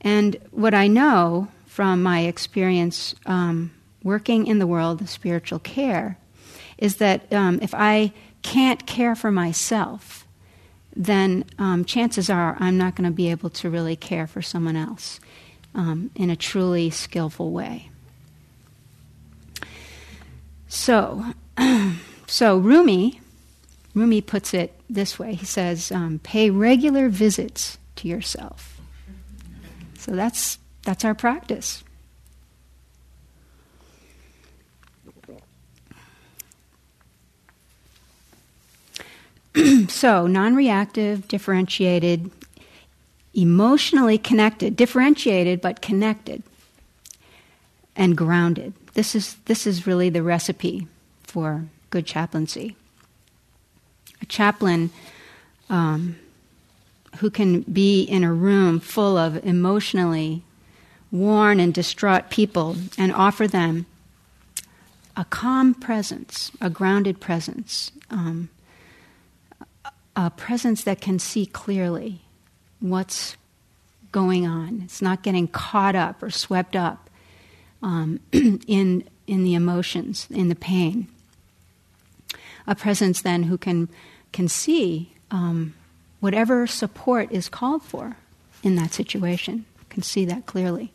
And 0.00 0.36
what 0.50 0.74
I 0.74 0.88
know 0.88 1.48
from 1.76 2.02
my 2.02 2.20
experience 2.20 3.14
um, 3.26 3.70
working 4.02 4.46
in 4.46 4.58
the 4.58 4.66
world 4.66 5.02
of 5.02 5.10
spiritual 5.10 5.58
care 5.58 6.16
is 6.78 6.96
that 6.96 7.30
um, 7.30 7.58
if 7.60 7.74
I 7.74 8.14
can't 8.40 8.86
care 8.86 9.14
for 9.14 9.30
myself, 9.30 10.26
then 10.96 11.44
um, 11.58 11.84
chances 11.84 12.30
are 12.30 12.56
I'm 12.58 12.78
not 12.78 12.94
going 12.94 13.04
to 13.04 13.14
be 13.14 13.30
able 13.30 13.50
to 13.50 13.68
really 13.68 13.94
care 13.94 14.26
for 14.26 14.40
someone 14.40 14.74
else 14.74 15.20
um, 15.74 16.10
in 16.14 16.30
a 16.30 16.34
truly 16.34 16.88
skillful 16.88 17.50
way. 17.50 17.90
So, 20.68 21.26
so 22.26 22.56
Rumi, 22.56 23.20
Rumi 23.94 24.22
puts 24.22 24.54
it 24.54 24.72
this 24.88 25.18
way. 25.18 25.34
He 25.34 25.44
says, 25.44 25.92
um, 25.92 26.20
"Pay 26.20 26.48
regular 26.48 27.10
visits 27.10 27.76
to 27.96 28.08
yourself." 28.08 28.80
So 29.98 30.12
that's 30.12 30.58
that's 30.86 31.04
our 31.04 31.14
practice. 31.16 31.82
so, 39.88 40.28
non 40.28 40.54
reactive, 40.54 41.26
differentiated, 41.26 42.30
emotionally 43.34 44.16
connected, 44.16 44.76
differentiated 44.76 45.60
but 45.60 45.82
connected, 45.82 46.44
and 47.96 48.16
grounded. 48.16 48.72
This 48.94 49.16
is, 49.16 49.34
this 49.46 49.66
is 49.66 49.88
really 49.88 50.08
the 50.08 50.22
recipe 50.22 50.86
for 51.24 51.64
good 51.90 52.06
chaplaincy. 52.06 52.76
A 54.22 54.26
chaplain 54.26 54.90
um, 55.68 56.16
who 57.18 57.28
can 57.28 57.62
be 57.62 58.02
in 58.02 58.22
a 58.22 58.32
room 58.32 58.78
full 58.78 59.16
of 59.16 59.44
emotionally 59.44 60.44
worn 61.18 61.60
and 61.60 61.72
distraught 61.72 62.30
people 62.30 62.76
and 62.98 63.12
offer 63.12 63.46
them 63.46 63.86
a 65.16 65.24
calm 65.24 65.74
presence, 65.74 66.52
a 66.60 66.68
grounded 66.68 67.20
presence, 67.20 67.90
um, 68.10 68.50
a 70.14 70.30
presence 70.30 70.84
that 70.84 71.00
can 71.00 71.18
see 71.18 71.46
clearly 71.46 72.20
what's 72.80 73.36
going 74.12 74.46
on. 74.46 74.82
It's 74.84 75.02
not 75.02 75.22
getting 75.22 75.48
caught 75.48 75.94
up 75.94 76.22
or 76.22 76.30
swept 76.30 76.76
up 76.76 77.08
um, 77.82 78.20
in, 78.32 79.04
in 79.26 79.44
the 79.44 79.54
emotions, 79.54 80.26
in 80.30 80.48
the 80.48 80.54
pain. 80.54 81.08
A 82.66 82.74
presence 82.74 83.22
then 83.22 83.44
who 83.44 83.56
can, 83.56 83.88
can 84.32 84.48
see 84.48 85.12
um, 85.30 85.74
whatever 86.20 86.66
support 86.66 87.30
is 87.32 87.48
called 87.48 87.82
for 87.82 88.16
in 88.62 88.74
that 88.76 88.92
situation, 88.92 89.64
can 89.88 90.02
see 90.02 90.24
that 90.24 90.46
clearly. 90.46 90.92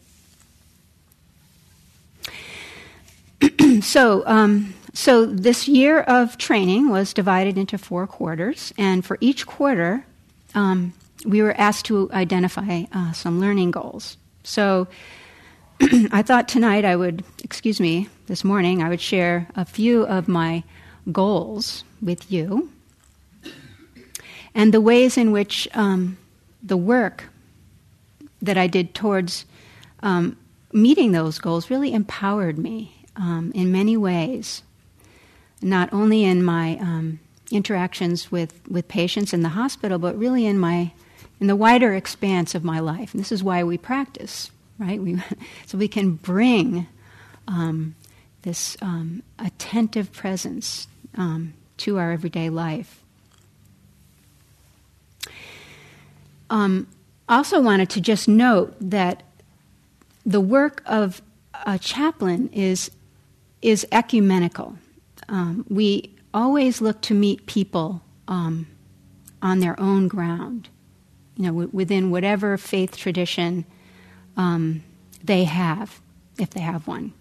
so, 3.81 4.23
um, 4.27 4.73
so 4.93 5.25
this 5.25 5.67
year 5.67 6.01
of 6.01 6.37
training 6.37 6.89
was 6.89 7.13
divided 7.13 7.57
into 7.57 7.77
four 7.77 8.07
quarters, 8.07 8.73
and 8.77 9.03
for 9.03 9.17
each 9.19 9.47
quarter, 9.47 10.05
um, 10.53 10.93
we 11.25 11.41
were 11.41 11.53
asked 11.57 11.85
to 11.85 12.09
identify 12.11 12.83
uh, 12.93 13.11
some 13.13 13.39
learning 13.39 13.71
goals. 13.71 14.17
So, 14.43 14.87
I 16.11 16.21
thought 16.21 16.47
tonight 16.47 16.85
I 16.85 16.95
would, 16.95 17.23
excuse 17.43 17.79
me, 17.79 18.09
this 18.27 18.43
morning 18.43 18.83
I 18.83 18.89
would 18.89 19.01
share 19.01 19.47
a 19.55 19.65
few 19.65 20.05
of 20.05 20.27
my 20.27 20.63
goals 21.11 21.83
with 22.01 22.31
you, 22.31 22.69
and 24.53 24.73
the 24.73 24.81
ways 24.81 25.17
in 25.17 25.31
which 25.31 25.67
um, 25.73 26.17
the 26.61 26.77
work 26.77 27.29
that 28.41 28.57
I 28.57 28.67
did 28.67 28.93
towards 28.93 29.45
um, 30.03 30.37
meeting 30.73 31.11
those 31.11 31.39
goals 31.39 31.69
really 31.69 31.93
empowered 31.93 32.57
me 32.57 33.00
um, 33.15 33.51
in 33.53 33.71
many 33.71 33.97
ways, 33.97 34.63
not 35.61 35.91
only 35.93 36.23
in 36.23 36.43
my 36.43 36.77
um, 36.77 37.19
interactions 37.51 38.31
with, 38.31 38.61
with 38.69 38.87
patients 38.87 39.33
in 39.33 39.41
the 39.41 39.49
hospital, 39.49 39.99
but 39.99 40.17
really 40.17 40.45
in 40.45 40.57
my 40.57 40.91
in 41.41 41.47
the 41.47 41.55
wider 41.55 41.95
expanse 41.95 42.53
of 42.53 42.63
my 42.63 42.79
life. 42.79 43.13
And 43.13 43.19
this 43.19 43.31
is 43.31 43.43
why 43.43 43.63
we 43.63 43.75
practice, 43.75 44.51
right? 44.77 45.01
We, 45.01 45.17
so 45.65 45.77
we 45.77 45.87
can 45.87 46.13
bring 46.13 46.87
um, 47.47 47.95
this 48.43 48.77
um, 48.79 49.23
attentive 49.39 50.13
presence 50.13 50.87
um, 51.17 51.53
to 51.77 51.97
our 51.97 52.11
everyday 52.11 52.49
life. 52.51 53.01
Um, 56.51 56.87
also 57.27 57.59
wanted 57.59 57.89
to 57.91 58.01
just 58.01 58.27
note 58.27 58.75
that 58.79 59.23
the 60.23 60.41
work 60.41 60.83
of 60.85 61.23
a 61.65 61.79
chaplain 61.79 62.49
is 62.49 62.91
is 63.61 63.85
ecumenical. 63.91 64.77
Um, 65.29 65.65
we 65.69 66.15
always 66.33 66.81
look 66.81 67.01
to 67.01 67.13
meet 67.13 67.45
people 67.45 68.01
um, 68.27 68.67
on 69.41 69.59
their 69.59 69.79
own 69.79 70.07
ground, 70.07 70.69
you 71.35 71.43
know, 71.43 71.49
w- 71.49 71.69
within 71.71 72.11
whatever 72.11 72.57
faith 72.57 72.97
tradition 72.97 73.65
um, 74.37 74.83
they 75.23 75.43
have, 75.43 75.99
if 76.39 76.49
they 76.51 76.61
have 76.61 76.87
one. 76.87 77.13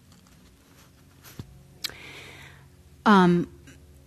Um, 3.06 3.48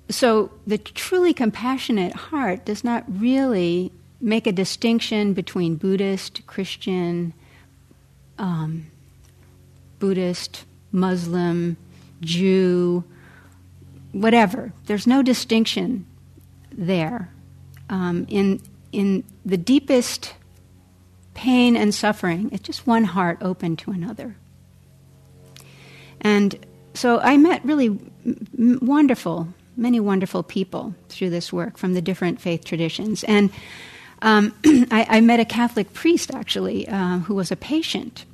so 0.09 0.51
the 0.67 0.77
truly 0.77 1.33
compassionate 1.33 2.13
heart 2.13 2.65
does 2.65 2.83
not 2.83 3.03
really 3.07 3.91
make 4.21 4.47
a 4.47 4.51
distinction 4.51 5.33
between 5.33 5.75
Buddhist, 5.75 6.45
Christian, 6.47 7.33
um, 8.37 8.87
Buddhist, 9.99 10.65
Muslim, 10.91 11.75
Jew, 12.23 13.03
whatever. 14.11 14.73
There's 14.85 15.07
no 15.07 15.21
distinction 15.21 16.05
there. 16.71 17.29
Um, 17.89 18.25
in, 18.29 18.61
in 18.91 19.23
the 19.45 19.57
deepest 19.57 20.33
pain 21.33 21.75
and 21.75 21.93
suffering, 21.93 22.49
it's 22.51 22.63
just 22.63 22.87
one 22.87 23.03
heart 23.03 23.39
open 23.41 23.75
to 23.77 23.91
another. 23.91 24.35
And 26.21 26.65
so 26.93 27.19
I 27.19 27.37
met 27.37 27.63
really 27.65 27.99
wonderful, 28.57 29.49
many 29.75 29.99
wonderful 29.99 30.43
people 30.43 30.95
through 31.09 31.29
this 31.29 31.51
work 31.51 31.77
from 31.77 31.93
the 31.93 32.01
different 32.01 32.39
faith 32.39 32.63
traditions. 32.63 33.23
And 33.25 33.51
um, 34.21 34.53
I, 34.91 35.05
I, 35.09 35.21
met 35.21 35.39
a 35.39 35.45
Catholic 35.45 35.93
priest 35.93 36.33
actually 36.33 36.87
uh, 36.87 37.19
who 37.19 37.35
was 37.35 37.51
a 37.51 37.57
patient 37.57 38.25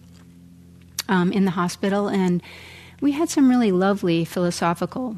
um, 1.08 1.32
in 1.32 1.46
the 1.46 1.52
hospital, 1.52 2.08
and 2.08 2.44
we 3.02 3.12
had 3.12 3.30
some 3.30 3.50
really 3.50 3.72
lovely 3.72 4.26
philosophical 4.26 5.18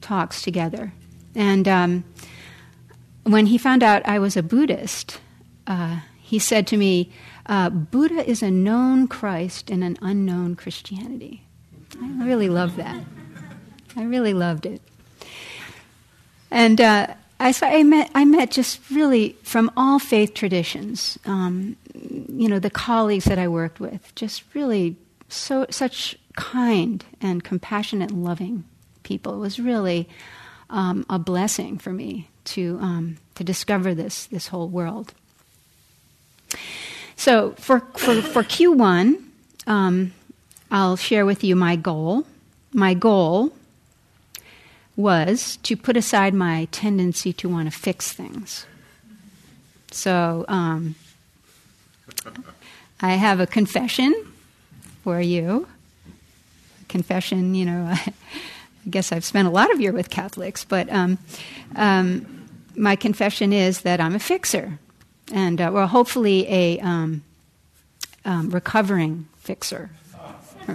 talks 0.00 0.42
together. 0.42 0.92
And 1.34 1.66
um, 1.68 2.04
when 3.24 3.46
he 3.46 3.58
found 3.58 3.82
out 3.82 4.06
I 4.06 4.18
was 4.18 4.36
a 4.36 4.42
Buddhist, 4.42 5.20
uh, 5.66 6.00
he 6.20 6.38
said 6.38 6.66
to 6.68 6.76
me, 6.76 7.12
uh, 7.46 7.70
Buddha 7.70 8.28
is 8.28 8.42
a 8.42 8.50
known 8.50 9.08
Christ 9.08 9.70
in 9.70 9.82
an 9.82 9.98
unknown 10.02 10.56
Christianity. 10.56 11.44
I 12.00 12.24
really 12.24 12.48
loved 12.48 12.76
that. 12.76 13.02
I 13.96 14.04
really 14.04 14.32
loved 14.32 14.66
it. 14.66 14.80
And 16.50 16.80
uh, 16.80 17.14
I, 17.40 17.52
so 17.52 17.66
I, 17.66 17.82
met, 17.82 18.10
I 18.14 18.24
met 18.24 18.50
just 18.50 18.80
really 18.90 19.36
from 19.42 19.70
all 19.76 19.98
faith 19.98 20.34
traditions, 20.34 21.18
um, 21.24 21.76
you 21.94 22.48
know, 22.48 22.58
the 22.58 22.70
colleagues 22.70 23.24
that 23.24 23.38
I 23.38 23.48
worked 23.48 23.80
with, 23.80 24.14
just 24.14 24.42
really 24.54 24.96
so 25.28 25.66
such 25.70 26.16
kind 26.36 27.04
and 27.20 27.44
compassionate 27.44 28.10
and 28.10 28.24
loving 28.24 28.64
people. 29.02 29.34
It 29.34 29.38
was 29.38 29.58
really 29.58 30.08
um, 30.70 31.04
a 31.08 31.18
blessing 31.18 31.78
for 31.78 31.92
me 31.92 32.28
to 32.44 32.78
um, 32.80 33.18
to 33.34 33.44
discover 33.44 33.94
this 33.94 34.26
this 34.26 34.48
whole 34.48 34.68
world. 34.68 35.12
So 37.16 37.52
for 37.52 37.80
for, 37.96 38.22
for 38.22 38.42
Q 38.42 38.72
one, 38.72 39.32
um, 39.66 40.12
I'll 40.70 40.96
share 40.96 41.26
with 41.26 41.44
you 41.44 41.56
my 41.56 41.76
goal. 41.76 42.26
My 42.72 42.94
goal 42.94 43.52
was 44.96 45.58
to 45.62 45.76
put 45.76 45.96
aside 45.96 46.34
my 46.34 46.66
tendency 46.70 47.32
to 47.32 47.48
want 47.48 47.70
to 47.70 47.78
fix 47.78 48.12
things. 48.12 48.66
So 49.90 50.44
um, 50.48 50.94
I 53.00 53.10
have 53.10 53.40
a 53.40 53.46
confession 53.46 54.14
for 55.04 55.20
you 55.20 55.66
confession, 56.92 57.56
you 57.56 57.64
know, 57.64 57.88
I 57.90 58.12
guess 58.88 59.10
I've 59.10 59.24
spent 59.24 59.48
a 59.48 59.50
lot 59.50 59.72
of 59.72 59.80
year 59.80 59.92
with 59.92 60.10
Catholics, 60.10 60.64
but 60.64 60.88
um, 60.92 61.18
um, 61.74 62.46
my 62.76 62.94
confession 62.94 63.52
is 63.52 63.80
that 63.80 64.00
I'm 64.00 64.14
a 64.14 64.20
fixer, 64.20 64.78
and 65.32 65.60
uh, 65.60 65.70
well, 65.72 65.88
hopefully 65.88 66.46
a 66.48 66.78
um, 66.80 67.24
um 68.24 68.50
recovering 68.50 69.26
fixer. 69.38 69.90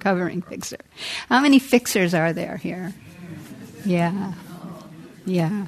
Covering 0.00 0.42
fixer. 0.42 0.78
How 1.28 1.40
many 1.40 1.58
fixers 1.58 2.14
are 2.14 2.32
there 2.32 2.56
here? 2.56 2.94
Yeah. 3.84 4.32
Yeah. 5.26 5.66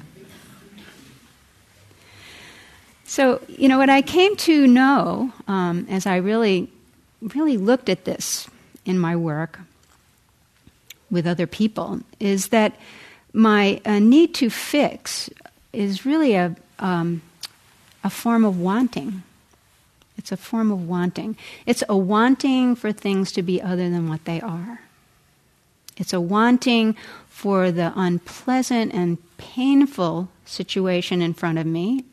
So, 3.05 3.41
you 3.47 3.67
know, 3.67 3.77
what 3.77 3.91
I 3.91 4.01
came 4.01 4.35
to 4.37 4.65
know 4.65 5.31
um, 5.47 5.85
as 5.87 6.07
I 6.07 6.15
really 6.17 6.72
really 7.35 7.57
looked 7.57 7.89
at 7.89 8.05
this 8.05 8.47
in 8.85 8.99
my 8.99 9.15
work 9.15 9.59
with 11.09 11.27
other 11.27 11.47
people 11.47 12.01
is 12.19 12.49
that 12.49 12.75
my 13.33 13.81
uh, 13.85 13.99
need 13.99 14.33
to 14.35 14.49
fix 14.49 15.29
is 15.71 16.05
really 16.05 16.35
a, 16.35 16.55
um, 16.79 17.21
a 18.03 18.09
form 18.09 18.43
of 18.43 18.59
wanting. 18.59 19.23
It's 20.17 20.31
a 20.31 20.37
form 20.37 20.71
of 20.71 20.87
wanting. 20.87 21.37
It's 21.65 21.83
a 21.89 21.97
wanting 21.97 22.75
for 22.75 22.91
things 22.91 23.31
to 23.33 23.41
be 23.41 23.61
other 23.61 23.89
than 23.89 24.09
what 24.09 24.25
they 24.25 24.41
are. 24.41 24.81
It's 25.97 26.13
a 26.13 26.21
wanting 26.21 26.95
for 27.27 27.71
the 27.71 27.93
unpleasant 27.95 28.93
and 28.93 29.17
painful 29.37 30.29
situation 30.45 31.21
in 31.21 31.33
front 31.33 31.57
of 31.57 31.65
me 31.65 32.05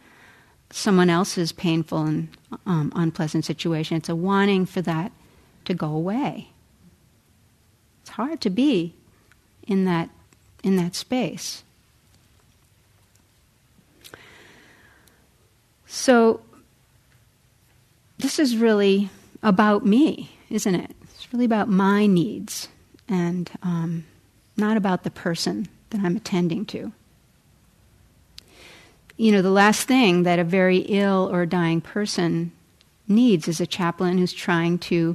someone 0.70 1.10
else's 1.10 1.52
painful 1.52 2.02
and 2.02 2.28
um, 2.66 2.92
unpleasant 2.94 3.44
situation. 3.44 3.96
It's 3.96 4.08
a 4.08 4.16
wanting 4.16 4.66
for 4.66 4.80
that 4.82 5.12
to 5.64 5.74
go 5.74 5.88
away. 5.88 6.48
It's 8.02 8.10
hard 8.10 8.40
to 8.42 8.50
be 8.50 8.94
in 9.66 9.84
that 9.84 10.10
in 10.62 10.76
that 10.76 10.94
space. 10.94 11.62
So 15.86 16.40
this 18.18 18.38
is 18.38 18.56
really 18.56 19.10
about 19.42 19.84
me, 19.84 20.30
isn't 20.50 20.74
it? 20.74 20.94
It's 21.02 21.32
really 21.32 21.46
about 21.46 21.68
my 21.68 22.06
needs 22.06 22.68
and 23.08 23.50
um, 23.62 24.04
not 24.56 24.76
about 24.76 25.02
the 25.02 25.10
person 25.10 25.68
that 25.90 26.02
I'm 26.02 26.16
attending 26.16 26.64
to 26.66 26.92
you 29.20 29.32
know, 29.32 29.42
the 29.42 29.50
last 29.50 29.86
thing 29.86 30.22
that 30.22 30.38
a 30.38 30.44
very 30.44 30.78
ill 30.78 31.28
or 31.30 31.44
dying 31.44 31.82
person 31.82 32.52
needs 33.06 33.48
is 33.48 33.60
a 33.60 33.66
chaplain 33.66 34.16
who's 34.16 34.32
trying 34.32 34.78
to 34.78 35.14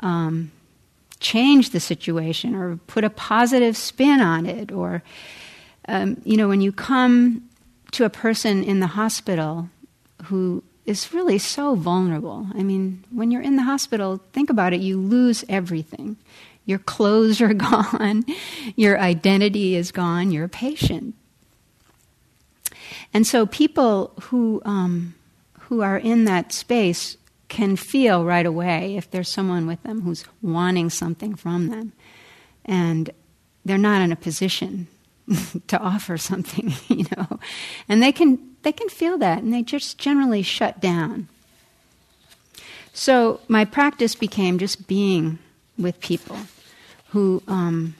um, 0.00 0.50
change 1.20 1.70
the 1.70 1.78
situation 1.78 2.56
or 2.56 2.76
put 2.88 3.04
a 3.04 3.10
positive 3.10 3.76
spin 3.76 4.20
on 4.20 4.46
it. 4.46 4.72
Or, 4.72 5.04
um, 5.86 6.20
you 6.24 6.36
know, 6.36 6.48
when 6.48 6.60
you 6.60 6.72
come 6.72 7.48
to 7.92 8.04
a 8.04 8.10
person 8.10 8.64
in 8.64 8.80
the 8.80 8.88
hospital 8.88 9.68
who 10.24 10.64
is 10.84 11.14
really 11.14 11.38
so 11.38 11.76
vulnerable. 11.76 12.48
I 12.52 12.64
mean, 12.64 13.04
when 13.12 13.30
you're 13.30 13.42
in 13.42 13.54
the 13.54 13.62
hospital, 13.62 14.20
think 14.32 14.50
about 14.50 14.72
it, 14.72 14.80
you 14.80 14.98
lose 14.98 15.44
everything. 15.48 16.16
Your 16.64 16.80
clothes 16.80 17.40
are 17.40 17.54
gone, 17.70 18.24
your 18.74 18.98
identity 18.98 19.76
is 19.76 19.92
gone, 19.92 20.32
you're 20.32 20.46
a 20.46 20.48
patient. 20.48 21.14
And 23.12 23.26
so 23.26 23.46
people 23.46 24.12
who, 24.22 24.62
um, 24.64 25.14
who 25.60 25.82
are 25.82 25.98
in 25.98 26.24
that 26.24 26.52
space 26.52 27.16
can 27.48 27.76
feel 27.76 28.24
right 28.24 28.46
away 28.46 28.96
if 28.96 29.10
there's 29.10 29.28
someone 29.28 29.66
with 29.66 29.82
them 29.82 30.02
who's 30.02 30.24
wanting 30.40 30.88
something 30.90 31.34
from 31.34 31.68
them. 31.68 31.92
And 32.64 33.10
they're 33.64 33.78
not 33.78 34.02
in 34.02 34.12
a 34.12 34.16
position 34.16 34.86
to 35.66 35.78
offer 35.78 36.16
something, 36.16 36.72
you 36.88 37.06
know. 37.16 37.38
And 37.88 38.02
they 38.02 38.12
can 38.12 38.38
they 38.62 38.72
can 38.72 38.88
feel 38.88 39.18
that 39.18 39.42
and 39.42 39.52
they 39.52 39.62
just 39.62 39.98
generally 39.98 40.42
shut 40.42 40.80
down. 40.80 41.28
So 42.92 43.40
my 43.48 43.64
practice 43.64 44.14
became 44.14 44.58
just 44.58 44.86
being 44.86 45.38
with 45.78 46.00
people 46.00 46.36
who 47.08 47.42
um, 47.48 47.94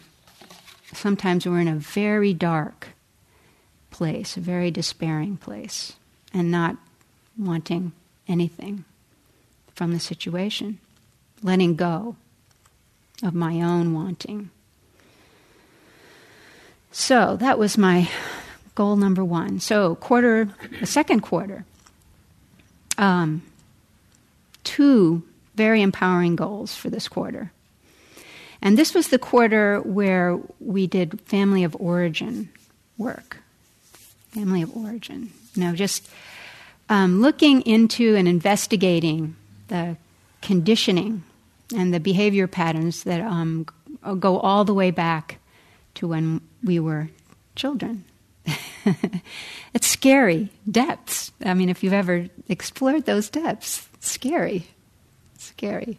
sometimes 0.92 1.46
were 1.46 1.60
in 1.60 1.68
a 1.68 1.76
very 1.76 2.34
dark 2.34 2.79
place, 4.00 4.34
a 4.38 4.40
very 4.40 4.70
despairing 4.70 5.36
place, 5.36 5.92
and 6.32 6.50
not 6.50 6.74
wanting 7.36 7.92
anything 8.26 8.82
from 9.74 9.92
the 9.92 10.00
situation, 10.00 10.78
letting 11.42 11.76
go 11.76 12.16
of 13.22 13.34
my 13.34 13.60
own 13.60 13.92
wanting. 13.92 14.48
So 16.90 17.36
that 17.40 17.58
was 17.58 17.76
my 17.76 18.08
goal 18.74 18.96
number 18.96 19.22
one. 19.22 19.60
So, 19.60 19.96
quarter, 19.96 20.48
the 20.80 20.86
second 20.86 21.20
quarter, 21.20 21.66
um, 22.96 23.42
two 24.64 25.22
very 25.56 25.82
empowering 25.82 26.36
goals 26.36 26.74
for 26.74 26.88
this 26.88 27.06
quarter. 27.06 27.52
And 28.62 28.78
this 28.78 28.94
was 28.94 29.08
the 29.08 29.18
quarter 29.18 29.82
where 29.82 30.38
we 30.58 30.86
did 30.86 31.20
family 31.20 31.64
of 31.64 31.76
origin 31.78 32.48
work. 32.96 33.42
Family 34.32 34.62
of 34.62 34.76
origin. 34.76 35.32
Know, 35.56 35.74
just 35.74 36.08
um, 36.88 37.20
looking 37.20 37.62
into 37.62 38.14
and 38.16 38.28
investigating 38.28 39.36
the 39.68 39.96
conditioning 40.42 41.22
and 41.74 41.94
the 41.94 42.00
behavior 42.00 42.46
patterns 42.46 43.04
that 43.04 43.20
um, 43.20 43.66
go 44.18 44.38
all 44.38 44.64
the 44.64 44.74
way 44.74 44.90
back 44.90 45.38
to 45.94 46.08
when 46.08 46.40
we 46.62 46.78
were 46.78 47.10
children. 47.54 48.04
it's 49.74 49.86
scary 49.86 50.50
depths. 50.68 51.32
I 51.44 51.54
mean, 51.54 51.68
if 51.68 51.82
you've 51.82 51.92
ever 51.92 52.26
explored 52.48 53.06
those 53.06 53.28
depths, 53.28 53.88
it's 53.94 54.10
scary, 54.10 54.66
scary. 55.38 55.98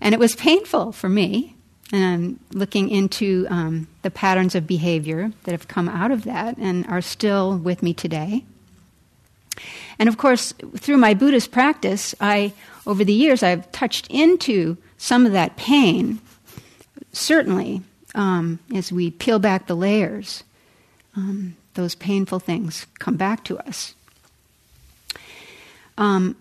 And 0.00 0.14
it 0.14 0.18
was 0.18 0.36
painful 0.36 0.92
for 0.92 1.08
me, 1.08 1.55
um, 1.92 2.40
looking 2.52 2.90
into 2.90 3.46
um, 3.48 3.86
the 4.02 4.10
patterns 4.10 4.54
of 4.54 4.66
behavior 4.66 5.32
that 5.44 5.52
have 5.52 5.68
come 5.68 5.88
out 5.88 6.10
of 6.10 6.24
that 6.24 6.56
and 6.58 6.86
are 6.86 7.00
still 7.00 7.56
with 7.56 7.82
me 7.82 7.94
today. 7.94 8.44
And 9.98 10.08
of 10.08 10.18
course, 10.18 10.52
through 10.76 10.98
my 10.98 11.14
Buddhist 11.14 11.50
practice, 11.50 12.14
I, 12.20 12.52
over 12.86 13.04
the 13.04 13.12
years, 13.12 13.42
I've 13.42 13.70
touched 13.72 14.06
into 14.08 14.76
some 14.98 15.26
of 15.26 15.32
that 15.32 15.56
pain, 15.56 16.20
certainly, 17.12 17.82
um, 18.14 18.58
as 18.74 18.92
we 18.92 19.10
peel 19.10 19.38
back 19.38 19.66
the 19.66 19.76
layers 19.76 20.42
um, 21.16 21.56
those 21.74 21.94
painful 21.94 22.38
things 22.38 22.86
come 22.98 23.16
back 23.16 23.44
to 23.44 23.58
us. 23.58 23.94
Um, 25.98 26.36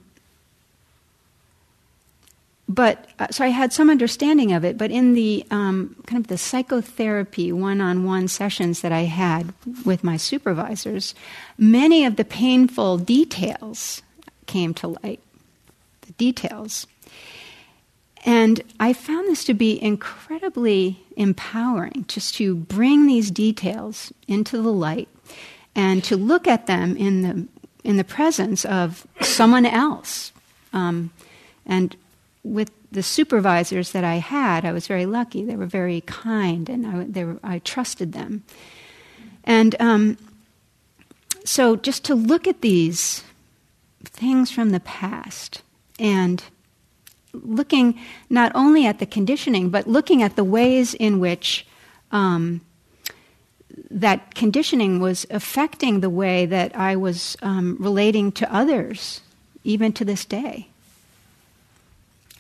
but 2.68 3.08
uh, 3.20 3.28
so 3.30 3.46
I 3.46 3.50
had 3.50 3.72
some 3.72 3.90
understanding 3.90 4.52
of 4.52 4.66
it, 4.66 4.78
but 4.78 4.90
in 4.90 5.14
the 5.14 5.46
um, 5.52 5.96
kind 6.08 6.20
of 6.20 6.28
the 6.28 6.38
psychotherapy 6.38 7.52
one-on-one 7.52 8.28
sessions 8.28 8.82
that 8.82 8.92
I 8.92 9.02
had 9.02 9.54
with 9.86 10.04
my 10.04 10.18
supervisors, 10.18 11.14
many 11.58 12.06
of 12.06 12.16
the 12.16 12.26
painful 12.26 12.98
details 12.98 14.02
came 14.48 14.74
to 14.76 14.88
light. 15.04 15.20
The 16.02 16.14
details, 16.14 16.88
and 18.26 18.62
I 18.80 18.94
found 18.94 19.28
this 19.28 19.44
to 19.46 19.54
be 19.54 19.82
incredibly 19.82 21.00
empowering 21.16 22.06
just 22.08 22.34
to 22.36 22.56
bring 22.56 23.06
these 23.06 23.30
details 23.30 24.12
into 24.28 24.62
the 24.62 24.74
light 24.74 25.08
and 25.76 26.04
to 26.06 26.18
look 26.18 26.48
at 26.48 26.66
them 26.66 26.98
in 26.98 27.22
the, 27.22 27.48
in 27.84 27.98
the 27.98 28.04
presence 28.04 28.66
of 28.66 29.06
someone 29.22 29.66
else. 29.66 30.32
Um, 30.74 31.12
and 31.68 31.96
with 32.46 32.70
the 32.92 33.02
supervisors 33.02 33.92
that 33.92 34.04
I 34.04 34.16
had, 34.16 34.66
I 34.66 34.72
was 34.72 34.86
very 34.86 35.08
lucky. 35.08 35.44
They 35.44 35.56
were 35.56 35.66
very 35.66 36.02
kind 36.02 36.70
and 36.70 36.86
I, 36.86 37.24
were, 37.24 37.40
I 37.44 37.60
trusted 37.60 38.14
them. 38.14 38.44
And 39.44 39.76
um, 39.80 40.18
so 41.44 41.76
just 41.76 42.06
to 42.06 42.16
look 42.16 42.48
at 42.48 42.62
these 42.62 43.24
things 44.04 44.52
from 44.52 44.70
the 44.70 44.80
past 44.80 45.64
and 46.00 46.44
looking 47.34 48.00
not 48.30 48.52
only 48.54 48.86
at 48.86 49.00
the 49.00 49.08
conditioning, 49.08 49.70
but 49.70 49.88
looking 49.88 50.22
at 50.22 50.36
the 50.36 50.44
ways 50.44 50.94
in 50.94 51.20
which 51.20 51.66
um, 52.12 52.62
that 53.90 54.36
conditioning 54.36 55.00
was 55.00 55.26
affecting 55.32 56.00
the 56.00 56.12
way 56.12 56.46
that 56.46 56.76
I 56.78 56.96
was 56.96 57.36
um, 57.42 57.76
relating 57.80 58.32
to 58.34 58.54
others, 58.54 59.22
even 59.64 59.92
to 59.94 60.06
this 60.06 60.26
day. 60.26 60.70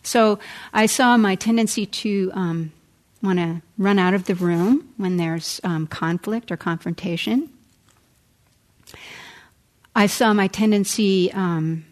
So 0.05 0.39
I 0.71 0.85
saw 0.85 1.17
my 1.17 1.35
tendency 1.35 1.85
to 1.85 2.31
um, 2.33 2.71
want 3.23 3.39
to 3.39 3.61
run 3.77 3.97
out 3.97 4.13
of 4.13 4.25
the 4.25 4.35
room 4.35 4.93
when 4.97 5.17
there's 5.17 5.59
um, 5.63 5.87
conflict 5.87 6.51
or 6.51 6.57
confrontation. 6.57 7.49
I 9.95 10.07
saw 10.07 10.33
my 10.33 10.47
tendency 10.47 11.31
um, 11.33 11.85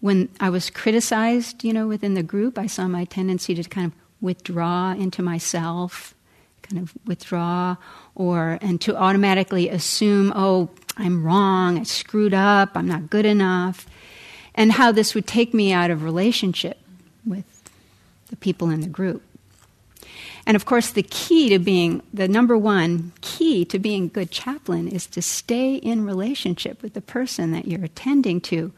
when 0.00 0.30
I 0.40 0.48
was 0.48 0.70
criticized, 0.70 1.62
you 1.62 1.72
know, 1.72 1.86
within 1.86 2.14
the 2.14 2.22
group, 2.22 2.58
I 2.58 2.66
saw 2.66 2.88
my 2.88 3.04
tendency 3.04 3.54
to 3.54 3.62
kind 3.64 3.88
of 3.88 3.92
withdraw 4.20 4.92
into 4.92 5.22
myself, 5.22 6.14
kind 6.62 6.80
of 6.82 6.92
withdraw, 7.06 7.76
or 8.14 8.58
and 8.62 8.80
to 8.80 8.96
automatically 8.96 9.68
assume, 9.68 10.32
oh, 10.34 10.70
I'm 10.96 11.24
wrong, 11.24 11.78
I 11.78 11.82
screwed 11.82 12.34
up, 12.34 12.70
I'm 12.74 12.86
not 12.86 13.10
good 13.10 13.26
enough, 13.26 13.86
and 14.54 14.72
how 14.72 14.92
this 14.92 15.14
would 15.14 15.26
take 15.26 15.52
me 15.52 15.72
out 15.72 15.90
of 15.90 16.02
relationship 16.02 16.81
with 17.24 17.70
the 18.28 18.36
people 18.36 18.70
in 18.70 18.80
the 18.80 18.88
group. 18.88 19.22
And 20.44 20.56
of 20.56 20.64
course, 20.64 20.90
the 20.90 21.04
key 21.04 21.50
to 21.50 21.58
being, 21.58 22.02
the 22.12 22.26
number 22.26 22.58
one 22.58 23.12
key 23.20 23.64
to 23.66 23.78
being 23.78 24.04
a 24.04 24.08
good 24.08 24.30
chaplain 24.30 24.88
is 24.88 25.06
to 25.08 25.22
stay 25.22 25.76
in 25.76 26.04
relationship 26.04 26.82
with 26.82 26.94
the 26.94 27.00
person 27.00 27.52
that 27.52 27.66
you're 27.66 27.84
attending 27.84 28.40
to, 28.42 28.72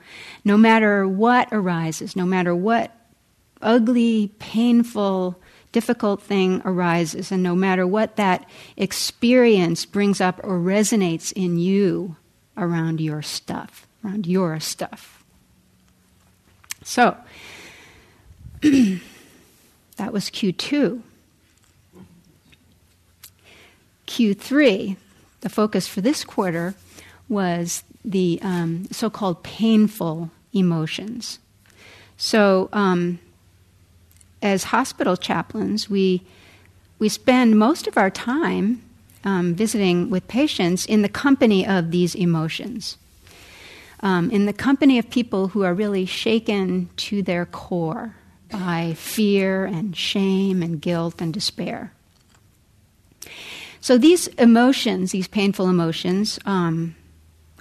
no 0.45 0.57
matter 0.57 1.09
what 1.09 1.49
arises, 1.53 2.15
no 2.15 2.27
matter 2.27 2.55
what 2.55 2.95
ugly, 3.63 4.31
painful, 4.39 5.41
difficult 5.73 6.23
thing 6.23 6.61
arises, 6.65 7.33
and 7.33 7.43
no 7.43 7.55
matter 7.55 7.87
what 7.87 8.17
that 8.17 8.49
experience 8.77 9.87
brings 9.87 10.21
up 10.21 10.39
or 10.45 10.59
resonates 10.59 11.33
in 11.33 11.59
you 11.59 12.17
around 12.57 13.01
your 13.01 13.23
stuff, 13.23 13.87
around 14.05 14.27
your 14.27 14.61
stuff. 14.61 15.25
So, 16.85 17.17
that 19.97 20.11
was 20.11 20.31
Q2. 20.31 21.03
Q3, 24.07 24.97
the 25.43 25.49
focus 25.51 25.87
for 25.87 26.01
this 26.01 26.25
quarter 26.25 26.75
was 27.29 27.85
the 28.05 28.39
um, 28.43 28.87
so 28.91 29.11
called 29.11 29.43
painful 29.43 30.31
emotions. 30.55 31.39
So, 32.17 32.71
um, 32.73 33.19
as 34.41 34.65
hospital 34.65 35.17
chaplains, 35.17 35.91
we, 35.91 36.23
we 36.99 37.11
spend 37.11 37.59
most 37.59 37.87
of 37.87 37.99
our 37.99 38.11
time 38.11 38.83
um, 39.25 39.55
visiting 39.55 40.09
with 40.09 40.27
patients 40.27 40.87
in 40.87 41.03
the 41.03 41.09
company 41.11 41.67
of 41.67 41.91
these 41.91 42.15
emotions, 42.15 42.97
um, 44.01 44.31
in 44.31 44.47
the 44.47 44.53
company 44.55 44.99
of 44.99 45.11
people 45.11 45.49
who 45.49 45.65
are 45.65 45.75
really 45.75 46.07
shaken 46.07 46.89
to 46.97 47.23
their 47.23 47.45
core 47.45 48.15
by 48.55 48.95
fear 48.97 49.65
and 49.65 49.97
shame 49.97 50.63
and 50.63 50.81
guilt 50.81 51.21
and 51.21 51.35
despair. 51.35 51.93
So 53.81 53.99
these 53.99 54.29
emotions, 54.29 55.11
these 55.11 55.27
painful 55.27 55.69
emotions, 55.69 56.39
um, 56.47 56.95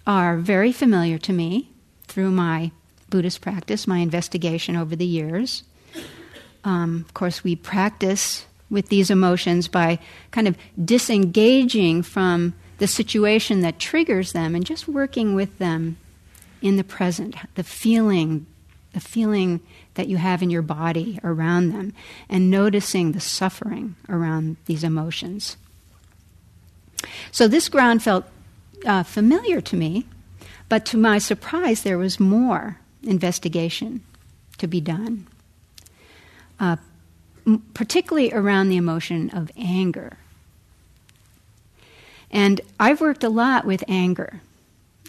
are 0.05 0.37
very 0.37 0.71
familiar 0.71 1.17
to 1.17 1.33
me 1.33 1.69
through 2.07 2.29
my 2.29 2.71
Buddhist 3.09 3.41
practice, 3.41 3.87
my 3.87 3.97
investigation 3.97 4.75
over 4.75 4.95
the 4.95 5.05
years. 5.05 5.63
Um, 6.63 7.05
of 7.07 7.13
course, 7.13 7.43
we 7.43 7.55
practice 7.55 8.45
with 8.69 8.89
these 8.89 9.09
emotions 9.09 9.67
by 9.67 9.99
kind 10.31 10.47
of 10.47 10.57
disengaging 10.83 12.03
from 12.03 12.53
the 12.77 12.87
situation 12.87 13.61
that 13.61 13.79
triggers 13.79 14.31
them 14.31 14.53
and 14.53 14.65
just 14.65 14.87
working 14.87 15.33
with 15.33 15.57
them 15.57 15.97
in 16.61 16.77
the 16.77 16.83
present, 16.83 17.35
the 17.55 17.63
feeling, 17.63 18.45
the 18.93 18.99
feeling 18.99 19.59
that 19.95 20.07
you 20.07 20.17
have 20.17 20.41
in 20.41 20.49
your 20.49 20.61
body 20.61 21.19
around 21.23 21.71
them, 21.71 21.93
and 22.29 22.49
noticing 22.49 23.11
the 23.11 23.19
suffering 23.19 23.95
around 24.09 24.57
these 24.65 24.83
emotions. 24.83 25.57
So 27.31 27.47
this 27.47 27.69
ground 27.69 28.01
felt 28.01 28.25
uh, 28.85 29.03
familiar 29.03 29.61
to 29.61 29.75
me, 29.75 30.05
but 30.69 30.85
to 30.87 30.97
my 30.97 31.17
surprise, 31.17 31.83
there 31.83 31.97
was 31.97 32.19
more 32.19 32.79
investigation 33.03 34.01
to 34.57 34.67
be 34.67 34.81
done, 34.81 35.27
uh, 36.59 36.77
m- 37.45 37.63
particularly 37.73 38.31
around 38.33 38.69
the 38.69 38.77
emotion 38.77 39.29
of 39.31 39.51
anger. 39.57 40.17
And 42.31 42.61
I've 42.79 43.01
worked 43.01 43.23
a 43.23 43.29
lot 43.29 43.65
with 43.65 43.83
anger 43.87 44.41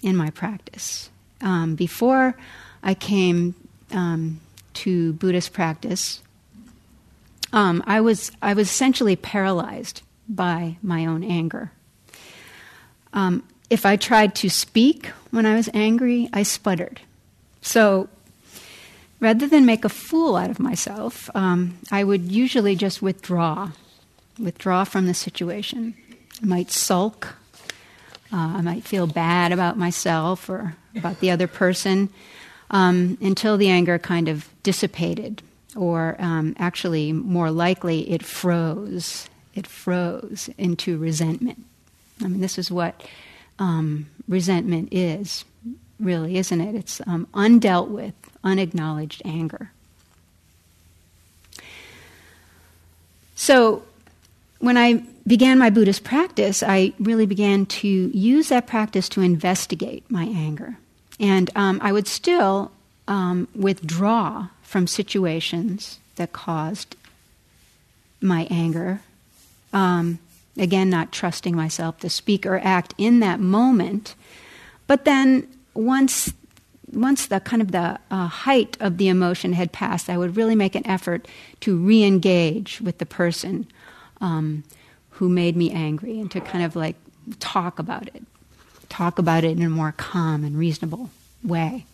in 0.03 0.17
my 0.17 0.31
practice. 0.31 1.09
Um, 1.41 1.75
before 1.75 2.37
I 2.83 2.95
came 2.95 3.55
um, 3.91 4.41
to 4.75 5.13
Buddhist 5.15 5.53
practice, 5.53 6.23
um, 7.53 7.83
I 7.87 8.01
was 8.01 8.33
I 8.43 8.55
was 8.55 8.69
essentially 8.69 9.17
paralyzed 9.17 10.03
by 10.29 10.77
my 10.83 11.07
own 11.07 11.23
anger. 11.23 11.71
Um, 13.13 13.45
if 13.71 13.87
I 13.87 13.97
tried 13.97 14.35
to 14.37 14.51
speak 14.51 15.07
when 15.31 15.47
I 15.47 15.55
was 15.55 15.69
angry, 15.73 16.29
I 16.33 16.43
sputtered. 16.43 17.01
So 17.63 18.09
rather 19.21 19.47
than 19.47 19.65
make 19.65 19.85
a 19.85 19.89
fool 19.89 20.37
out 20.37 20.51
of 20.51 20.59
myself, 20.59 21.31
um, 21.35 21.79
I 21.91 22.05
would 22.05 22.31
usually 22.31 22.77
just 22.77 23.01
withdraw, 23.01 23.71
withdraw 24.39 24.85
from 24.85 25.07
the 25.07 25.15
situation. 25.15 25.95
I 26.43 26.47
might 26.47 26.71
sulk. 26.71 27.37
Uh, 28.33 28.59
I 28.59 28.61
might 28.61 28.85
feel 28.85 29.07
bad 29.07 29.53
about 29.53 29.79
myself 29.79 30.49
or 30.49 30.77
about 30.97 31.21
the 31.21 31.31
other 31.31 31.47
person 31.47 32.11
um, 32.71 33.19
until 33.21 33.57
the 33.57 33.69
anger 33.69 33.99
kind 33.99 34.29
of 34.29 34.49
dissipated, 34.63 35.43
or 35.77 36.17
um, 36.19 36.55
actually, 36.59 37.13
more 37.13 37.51
likely, 37.51 38.11
it 38.11 38.25
froze. 38.25 39.29
It 39.55 39.67
froze 39.67 40.51
into 40.59 40.99
resentment. 40.99 41.65
I 42.23 42.29
mean, 42.29 42.41
this 42.41 42.59
is 42.59 42.71
what 42.71 43.03
um, 43.59 44.07
resentment 44.29 44.89
is, 44.93 45.45
really, 46.01 46.37
isn't 46.37 46.61
it? 46.61 46.75
It's 46.75 47.01
um, 47.07 47.27
undealt 47.35 47.89
with, 47.89 48.15
unacknowledged 48.43 49.23
anger. 49.25 49.71
So, 53.37 53.83
when 54.59 54.77
I 54.77 55.05
began 55.27 55.59
my 55.59 55.71
Buddhist 55.71 56.05
practice, 56.05 56.63
I 56.63 56.93
really 56.99 57.27
began 57.27 57.67
to 57.67 57.89
use 57.89 58.49
that 58.49 58.67
practice 58.67 59.09
to 59.11 59.21
investigate 59.21 60.11
my 60.11 60.25
anger. 60.25 60.79
And 61.21 61.51
um, 61.55 61.79
I 61.83 61.93
would 61.93 62.09
still 62.09 62.73
um, 63.07 63.49
withdraw 63.55 64.49
from 64.63 64.87
situations 64.87 65.99
that 66.17 66.33
caused 66.33 66.97
my 68.21 68.47
anger. 68.51 69.01
Um, 69.73 70.19
again, 70.57 70.91
not 70.91 71.13
trusting 71.13 71.55
myself 71.55 71.99
to 72.01 72.11
speak 72.11 72.47
or 72.47 72.59
act 72.59 72.95
in 72.99 73.21
that 73.21 73.41
moment. 73.41 74.15
But 74.87 75.05
then 75.05 75.47
once 75.75 76.33
once 76.93 77.27
the 77.27 77.41
kind 77.41 77.61
of 77.61 77.73
the 77.73 77.99
uh, 78.11 78.27
height 78.29 78.77
of 78.81 78.99
the 78.99 79.09
emotion 79.09 79.53
had 79.53 79.73
passed, 79.73 80.09
I 80.09 80.17
would 80.17 80.37
really 80.37 80.55
make 80.55 80.75
an 80.75 80.87
effort 80.87 81.27
to 81.61 81.77
re-engage 81.77 82.81
with 82.81 82.99
the 82.99 83.07
person 83.07 83.67
um, 84.21 84.63
who 85.11 85.29
made 85.29 85.57
me 85.57 85.71
angry 85.73 86.21
and 86.21 86.31
to 86.31 86.41
kind 86.41 86.65
of 86.65 86.77
like 86.77 86.97
talk 87.41 87.79
about 87.79 88.07
it, 88.09 88.23
talk 88.95 89.19
about 89.19 89.43
it 89.45 89.57
in 89.57 89.63
a 89.63 89.69
more 89.69 89.93
calm 89.97 90.45
and 90.45 90.57
reasonable 90.57 91.11
way. 91.43 91.85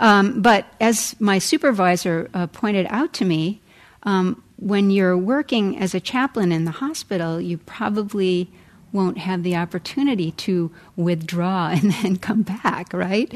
Um, 0.00 0.42
but 0.42 0.66
as 0.80 1.14
my 1.20 1.38
supervisor 1.38 2.28
uh, 2.34 2.48
pointed 2.48 2.86
out 2.90 3.12
to 3.14 3.24
me, 3.24 3.60
um, 4.02 4.42
when 4.56 4.90
you're 4.90 5.16
working 5.16 5.78
as 5.78 5.94
a 5.94 6.00
chaplain 6.00 6.50
in 6.50 6.64
the 6.64 6.72
hospital, 6.72 7.40
you 7.40 7.58
probably 7.58 8.48
won't 8.92 9.18
have 9.18 9.42
the 9.42 9.56
opportunity 9.56 10.32
to 10.32 10.70
withdraw 10.96 11.68
and 11.72 11.92
then 11.92 12.16
come 12.16 12.42
back, 12.42 12.92
right? 12.92 13.32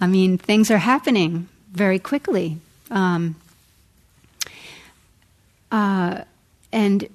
I 0.00 0.06
mean, 0.06 0.38
things 0.38 0.70
are 0.70 0.78
happening 0.78 1.48
very 1.72 1.98
quickly. 1.98 2.58
Um, 2.90 3.36
uh, 5.70 6.24
and 6.72 7.08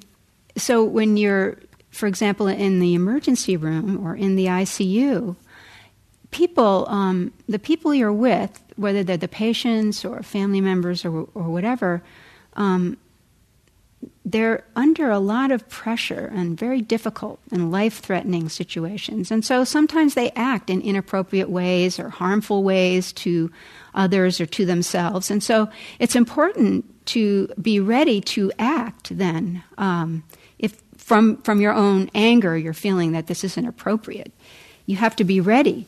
so 0.55 0.83
when 0.83 1.17
you're, 1.17 1.57
for 1.97 2.07
example, 2.07 2.47
in 2.47 2.79
the 2.79 2.93
emergency 2.93 3.57
room 3.57 4.05
or 4.05 4.15
in 4.15 4.35
the 4.35 4.45
ICU, 4.45 5.35
people, 6.31 6.85
um, 6.89 7.33
the 7.49 7.59
people 7.59 7.93
you're 7.93 8.13
with, 8.13 8.61
whether 8.75 9.03
they're 9.03 9.17
the 9.17 9.27
patients 9.27 10.05
or 10.05 10.21
family 10.21 10.61
members 10.61 11.03
or, 11.03 11.27
or 11.33 11.49
whatever, 11.49 12.03
um, 12.53 12.97
they're 14.23 14.63
under 14.75 15.09
a 15.09 15.19
lot 15.19 15.51
of 15.51 15.67
pressure 15.69 16.31
and 16.35 16.59
very 16.59 16.81
difficult 16.81 17.39
and 17.51 17.71
life 17.71 17.99
threatening 17.99 18.47
situations. 18.49 19.31
And 19.31 19.43
so 19.43 19.63
sometimes 19.63 20.13
they 20.13 20.29
act 20.31 20.69
in 20.69 20.81
inappropriate 20.81 21.49
ways 21.49 21.99
or 21.99 22.09
harmful 22.09 22.63
ways 22.63 23.11
to 23.13 23.51
others 23.95 24.39
or 24.39 24.45
to 24.45 24.65
themselves. 24.65 25.31
And 25.31 25.41
so 25.41 25.69
it's 25.97 26.15
important 26.15 26.85
to 27.07 27.47
be 27.59 27.79
ready 27.79 28.21
to 28.21 28.51
act 28.59 29.17
then. 29.17 29.63
Um, 29.77 30.23
from, 31.07 31.37
from 31.37 31.61
your 31.61 31.71
own 31.71 32.11
anger 32.13 32.57
you're 32.57 32.73
feeling 32.73 33.13
that 33.13 33.27
this 33.27 33.45
isn't 33.45 33.65
appropriate, 33.65 34.33
you 34.85 34.97
have 34.97 35.15
to 35.15 35.23
be 35.23 35.39
ready. 35.39 35.87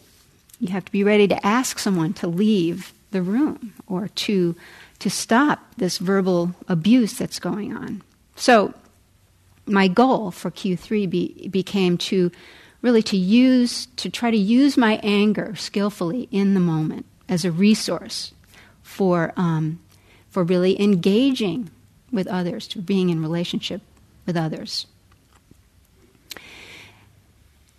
You 0.61 0.69
have 0.69 0.85
to 0.85 0.91
be 0.93 1.03
ready 1.03 1.27
to 1.27 1.45
ask 1.45 1.77
someone 1.77 2.13
to 2.13 2.27
leave 2.27 2.93
the 3.11 3.21
room 3.21 3.73
or 3.85 4.07
to, 4.07 4.55
to 4.99 5.09
stop 5.09 5.75
this 5.75 5.97
verbal 5.97 6.55
abuse 6.69 7.17
that's 7.17 7.37
going 7.37 7.75
on. 7.75 8.01
So 8.37 8.73
my 9.65 9.89
goal 9.89 10.31
for 10.31 10.51
Q3 10.51 11.09
be, 11.09 11.49
became 11.49 11.97
to 11.97 12.31
really 12.81 13.03
to 13.03 13.17
use 13.17 13.87
to 13.97 14.09
try 14.09 14.31
to 14.31 14.37
use 14.37 14.77
my 14.77 15.01
anger 15.03 15.53
skillfully 15.57 16.29
in 16.31 16.53
the 16.53 16.61
moment 16.61 17.05
as 17.27 17.43
a 17.43 17.51
resource 17.51 18.31
for 18.83 19.33
um, 19.35 19.81
for 20.29 20.45
really 20.45 20.81
engaging 20.81 21.69
with 22.09 22.25
others, 22.27 22.69
to 22.69 22.79
being 22.79 23.09
in 23.09 23.21
relationship 23.21 23.81
with 24.25 24.37
others. 24.37 24.87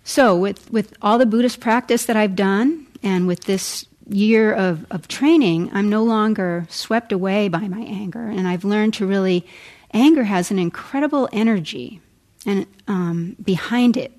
So, 0.04 0.36
with, 0.36 0.70
with 0.72 0.94
all 1.02 1.18
the 1.18 1.26
Buddhist 1.26 1.60
practice 1.60 2.06
that 2.06 2.16
I've 2.16 2.34
done, 2.34 2.86
and 3.02 3.26
with 3.26 3.44
this 3.44 3.86
year 4.08 4.52
of, 4.52 4.86
of 4.90 5.08
training, 5.08 5.70
I'm 5.72 5.88
no 5.88 6.02
longer 6.02 6.66
swept 6.68 7.12
away 7.12 7.48
by 7.48 7.68
my 7.68 7.80
anger, 7.80 8.26
and 8.26 8.48
I've 8.48 8.64
learned 8.64 8.94
to 8.94 9.06
really 9.06 9.46
anger 9.92 10.24
has 10.24 10.50
an 10.50 10.58
incredible 10.58 11.28
energy 11.32 12.00
and 12.46 12.66
um, 12.88 13.36
behind 13.42 13.96
it. 13.96 14.12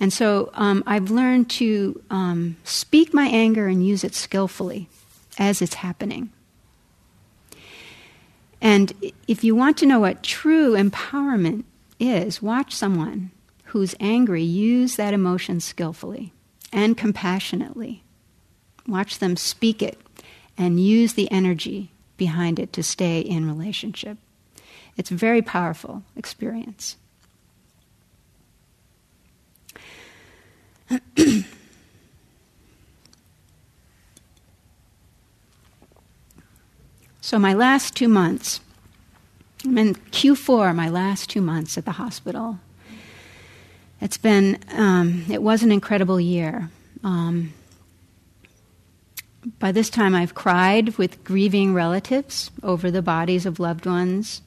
And 0.00 0.12
so 0.12 0.50
um, 0.54 0.84
I've 0.86 1.10
learned 1.10 1.50
to 1.50 2.00
um, 2.10 2.56
speak 2.64 3.12
my 3.12 3.26
anger 3.26 3.66
and 3.66 3.84
use 3.84 4.04
it 4.04 4.14
skillfully 4.14 4.88
as 5.38 5.60
it's 5.60 5.74
happening. 5.74 6.30
And 8.60 8.92
if 9.26 9.42
you 9.44 9.54
want 9.54 9.76
to 9.78 9.86
know 9.86 10.00
what 10.00 10.22
true 10.22 10.72
empowerment 10.74 11.64
is, 11.98 12.42
watch 12.42 12.74
someone 12.74 13.30
who's 13.68 13.94
angry 14.00 14.42
use 14.42 14.96
that 14.96 15.12
emotion 15.12 15.60
skillfully 15.60 16.32
and 16.72 16.96
compassionately. 16.96 18.02
Watch 18.86 19.18
them 19.18 19.36
speak 19.36 19.82
it 19.82 20.00
and 20.56 20.80
use 20.80 21.12
the 21.12 21.30
energy 21.30 21.90
behind 22.16 22.58
it 22.58 22.72
to 22.72 22.82
stay 22.82 23.20
in 23.20 23.46
relationship. 23.46 24.16
It's 24.96 25.10
a 25.10 25.14
very 25.14 25.42
powerful 25.42 26.02
experience. 26.16 26.96
so, 37.20 37.38
my 37.38 37.52
last 37.52 37.94
two 37.94 38.08
months, 38.08 38.60
I'm 39.64 39.76
in 39.76 39.94
Q4, 39.94 40.74
my 40.74 40.88
last 40.88 41.28
two 41.28 41.42
months 41.42 41.76
at 41.76 41.84
the 41.84 41.92
hospital. 41.92 42.58
It's 44.00 44.16
been, 44.16 44.58
um, 44.70 45.24
it 45.28 45.42
was 45.42 45.62
an 45.62 45.72
incredible 45.72 46.20
year. 46.20 46.70
Um, 47.02 47.52
by 49.58 49.72
this 49.72 49.90
time, 49.90 50.14
I've 50.14 50.34
cried 50.34 50.96
with 50.98 51.24
grieving 51.24 51.74
relatives 51.74 52.50
over 52.62 52.90
the 52.90 53.02
bodies 53.02 53.44
of 53.44 53.58
loved 53.58 53.86
ones. 53.86 54.42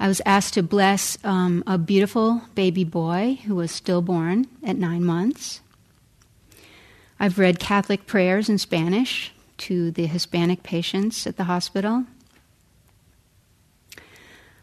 I 0.00 0.08
was 0.08 0.20
asked 0.26 0.54
to 0.54 0.62
bless 0.62 1.16
um, 1.24 1.62
a 1.66 1.78
beautiful 1.78 2.42
baby 2.56 2.82
boy 2.82 3.38
who 3.44 3.54
was 3.54 3.70
stillborn 3.70 4.48
at 4.66 4.76
nine 4.76 5.04
months. 5.04 5.60
I've 7.20 7.38
read 7.38 7.60
Catholic 7.60 8.06
prayers 8.06 8.48
in 8.48 8.58
Spanish 8.58 9.32
to 9.58 9.92
the 9.92 10.06
Hispanic 10.06 10.64
patients 10.64 11.24
at 11.28 11.36
the 11.36 11.44
hospital. 11.44 12.06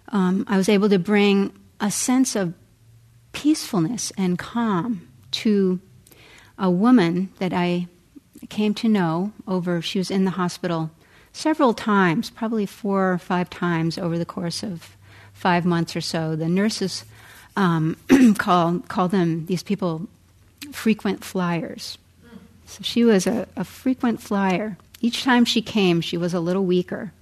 Um, 0.10 0.44
I 0.50 0.58
was 0.58 0.68
able 0.68 0.90
to 0.90 1.00
bring 1.00 1.54
a 1.80 1.90
sense 1.90 2.36
of 2.36 2.54
peacefulness 3.40 4.12
and 4.18 4.38
calm 4.38 5.08
to 5.32 5.80
a 6.58 6.70
woman 6.70 7.30
that 7.40 7.54
I 7.54 7.88
came 8.50 8.74
to 8.74 8.90
know 8.90 9.32
over, 9.48 9.82
she 9.82 9.98
was 9.98 10.12
in 10.12 10.26
the 10.26 10.32
hospital 10.32 10.92
several 11.32 11.74
times, 11.74 12.30
probably 12.30 12.66
four 12.66 13.14
or 13.14 13.18
five 13.18 13.50
times 13.50 13.98
over 13.98 14.18
the 14.18 14.26
course 14.26 14.62
of 14.62 14.98
five 15.32 15.66
months 15.66 15.96
or 15.96 16.02
so. 16.02 16.36
The 16.36 16.50
nurses 16.50 17.06
um, 17.56 17.96
call, 18.38 18.80
call 18.90 19.08
them, 19.08 19.46
these 19.46 19.64
people, 19.64 20.10
frequent 20.74 21.24
flyers. 21.24 21.98
So 22.66 22.80
she 22.82 23.06
was 23.06 23.26
a, 23.26 23.48
a 23.56 23.64
frequent 23.64 24.22
flyer. 24.22 24.78
Each 25.00 25.24
time 25.24 25.46
she 25.46 25.62
came, 25.62 26.02
she 26.02 26.18
was 26.18 26.34
a 26.34 26.42
little 26.42 26.66
weaker. 26.66 27.14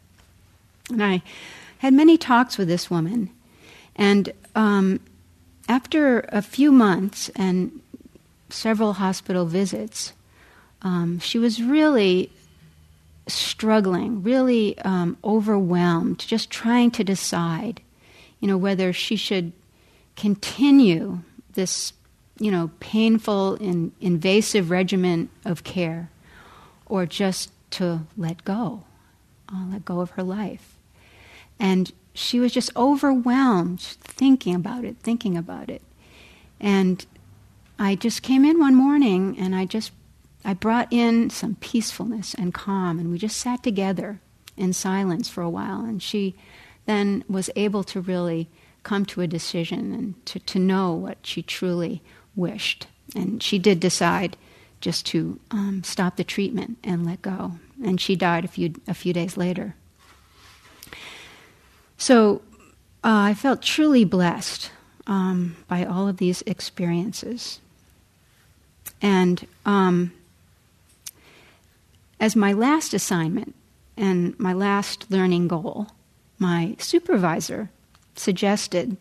And 0.90 1.04
I 1.04 1.22
had 1.78 1.94
many 1.94 2.18
talks 2.18 2.58
with 2.58 2.68
this 2.68 2.90
woman. 2.90 3.30
And 3.96 4.34
um, 4.56 5.00
after 5.68 6.22
a 6.30 6.42
few 6.42 6.72
months 6.72 7.30
and 7.36 7.82
several 8.50 8.94
hospital 8.94 9.46
visits, 9.46 10.14
um, 10.82 11.20
she 11.20 11.38
was 11.38 11.62
really 11.62 12.32
struggling, 13.28 14.24
really 14.24 14.78
um, 14.80 15.18
overwhelmed, 15.24 16.20
just 16.20 16.50
trying 16.50 16.92
to 16.92 17.04
decide, 17.04 17.82
you 18.40 18.48
know, 18.48 18.58
whether 18.58 18.94
she 18.94 19.16
should 19.16 19.52
continue 20.16 21.20
this, 21.54 21.94
you 22.40 22.52
know, 22.52 22.72
painful 22.80 23.56
and 23.56 23.92
invasive 24.00 24.70
regimen 24.70 25.30
of 25.44 25.64
care, 25.64 26.10
or 26.86 27.06
just 27.06 27.52
to 27.72 28.02
let 28.16 28.46
go, 28.46 28.84
uh, 29.54 29.66
let 29.72 29.84
go 29.84 30.00
of 30.00 30.12
her 30.12 30.24
life. 30.24 30.78
And 31.60 31.92
she 32.18 32.40
was 32.40 32.52
just 32.52 32.76
overwhelmed 32.76 33.80
thinking 33.80 34.56
about 34.56 34.84
it, 34.84 34.98
thinking 35.02 35.38
about 35.38 35.70
it. 35.70 35.82
And 36.60 37.06
I 37.78 37.96
just 37.96 38.24
came 38.24 38.44
in 38.44 38.60
one 38.60 38.76
morning 38.76 39.38
and 39.40 39.56
I 39.56 39.66
just 39.66 39.92
I 40.44 40.54
brought 40.54 40.92
in 40.92 41.30
some 41.30 41.56
peacefulness 41.56 42.34
and 42.34 42.54
calm 42.54 43.00
and 43.00 43.12
we 43.12 43.18
just 43.18 43.38
sat 43.38 43.62
together 43.64 44.20
in 44.56 44.74
silence 44.74 45.30
for 45.30 45.44
a 45.44 45.50
while 45.50 45.82
and 45.82 46.02
she 46.02 46.36
then 46.86 47.24
was 47.30 47.50
able 47.56 47.84
to 47.84 48.02
really 48.02 48.50
come 48.82 49.06
to 49.06 49.22
a 49.22 49.28
decision 49.28 49.94
and 49.94 50.26
to, 50.26 50.40
to 50.40 50.58
know 50.58 50.94
what 50.94 51.18
she 51.22 51.44
truly 51.44 52.02
wished. 52.36 52.88
And 53.16 53.44
she 53.44 53.60
did 53.60 53.80
decide 53.80 54.38
just 54.80 55.06
to 55.08 55.40
um, 55.52 55.84
stop 55.84 56.16
the 56.16 56.24
treatment 56.24 56.78
and 56.84 57.06
let 57.06 57.22
go. 57.22 57.54
And 57.84 58.00
she 58.02 58.16
died 58.16 58.46
a 58.46 58.48
few, 58.48 58.74
a 58.88 58.94
few 58.94 59.14
days 59.14 59.38
later. 59.38 59.76
So 61.98 62.42
uh, 63.04 63.32
I 63.32 63.34
felt 63.34 63.62
truly 63.62 64.06
blessed 64.06 64.72
um, 65.08 65.56
by 65.68 65.84
all 65.86 66.08
of 66.08 66.18
these 66.18 66.44
experiences. 66.44 67.60
And 69.02 69.46
um, 69.66 70.12
as 72.20 72.36
my 72.36 72.54
last 72.54 72.94
assignment 72.94 73.56
and 73.96 74.38
my 74.40 74.54
last 74.54 75.10
learning 75.10 75.48
goal, 75.48 75.88
my 76.40 76.76
supervisor 76.80 77.70
suggested, 78.16 78.98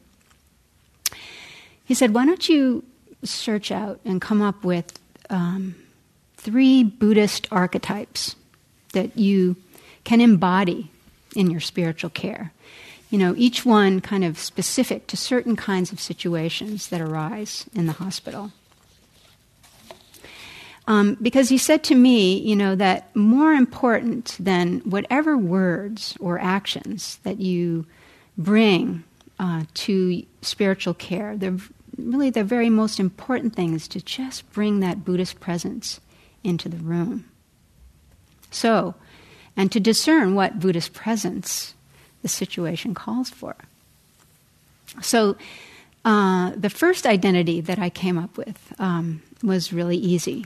he 1.85 1.95
said, 1.95 2.15
Why 2.15 2.27
don't 2.27 2.49
you 2.49 2.85
search 3.23 3.71
out 3.71 4.01
and 4.05 4.21
come 4.21 4.43
up 4.43 4.65
with 4.65 4.99
um, 5.31 5.75
three 6.37 6.83
Buddhist 6.83 7.49
archetypes 7.51 8.37
that 8.93 9.19
you 9.19 9.57
can 10.05 10.21
embody 10.21 10.91
in 11.35 11.51
your 11.51 11.61
spiritual 11.61 12.11
care? 12.11 12.53
You 13.17 13.23
know, 13.23 13.35
each 13.39 13.65
one 13.65 14.03
kind 14.03 14.25
of 14.25 14.39
specific 14.39 15.07
to 15.07 15.17
certain 15.17 15.57
kinds 15.57 15.91
of 15.91 15.99
situations 15.99 16.89
that 16.89 17.01
arise 17.01 17.65
in 17.75 17.87
the 17.87 17.95
hospital. 17.95 18.53
Um, 20.87 21.17
because 21.23 21.49
he 21.49 21.57
said 21.57 21.83
to 21.85 21.95
me, 21.95 22.37
you 22.37 22.55
know, 22.55 22.75
that 22.75 23.17
more 23.17 23.53
important 23.53 24.37
than 24.39 24.81
whatever 24.81 25.35
words 25.35 26.15
or 26.21 26.39
actions 26.39 27.19
that 27.23 27.41
you 27.41 27.87
bring 28.37 29.03
uh, 29.41 29.65
to 29.73 30.23
spiritual 30.43 30.93
care, 30.93 31.39
they're 31.39 31.57
really 31.97 32.29
the 32.29 32.45
very 32.45 32.69
most 32.69 33.01
important 33.01 33.57
thing 33.57 33.73
is 33.73 33.89
to 33.89 34.01
just 34.03 34.53
bring 34.53 34.81
that 34.81 35.07
Buddhist 35.07 35.41
presence 35.41 36.01
into 36.45 36.69
the 36.69 36.85
room. 36.85 37.25
So, 38.51 38.95
and 39.57 39.73
to 39.73 39.81
discern 39.81 40.35
what 40.35 40.61
Buddhist 40.61 40.93
presence 40.93 41.73
the 42.27 42.31
situation 42.31 42.93
calls 42.93 43.31
for. 43.31 43.55
So, 45.01 45.37
uh, 46.05 46.51
the 46.57 46.71
first 46.71 47.07
identity 47.07 47.61
that 47.61 47.79
I 47.79 47.89
came 47.89 48.19
up 48.19 48.37
with 48.37 48.75
um, 48.81 49.23
was 49.45 49.73
really 49.73 49.97
easy 49.97 50.45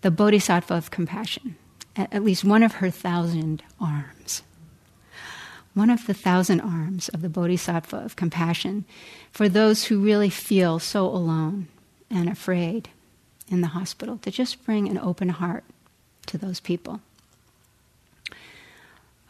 the 0.00 0.10
Bodhisattva 0.10 0.74
of 0.74 0.90
compassion, 0.90 1.54
at, 1.94 2.12
at 2.12 2.24
least 2.24 2.42
one 2.42 2.64
of 2.64 2.72
her 2.74 2.90
thousand 2.90 3.62
arms. 3.80 4.42
One 5.74 5.88
of 5.88 6.06
the 6.08 6.14
thousand 6.14 6.60
arms 6.60 7.08
of 7.10 7.22
the 7.22 7.28
Bodhisattva 7.28 7.98
of 7.98 8.16
compassion 8.16 8.84
for 9.30 9.48
those 9.48 9.84
who 9.84 10.02
really 10.02 10.30
feel 10.30 10.80
so 10.80 11.06
alone 11.06 11.68
and 12.10 12.28
afraid 12.28 12.88
in 13.48 13.60
the 13.60 13.68
hospital, 13.68 14.18
to 14.18 14.32
just 14.32 14.64
bring 14.64 14.88
an 14.88 14.98
open 14.98 15.28
heart 15.28 15.62
to 16.26 16.38
those 16.38 16.58
people 16.58 17.00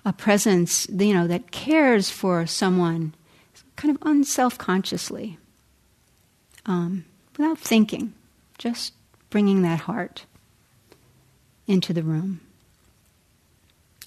a 0.04 0.12
presence, 0.12 0.86
you 0.88 1.14
know, 1.14 1.26
that 1.26 1.50
cares 1.50 2.10
for 2.10 2.46
someone 2.46 3.14
kind 3.76 3.94
of 3.94 4.02
unself-consciously, 4.06 5.38
um, 6.66 7.04
without 7.36 7.58
thinking, 7.58 8.12
just 8.58 8.92
bringing 9.30 9.62
that 9.62 9.80
heart 9.80 10.26
into 11.66 11.92
the 11.92 12.02
room. 12.02 12.40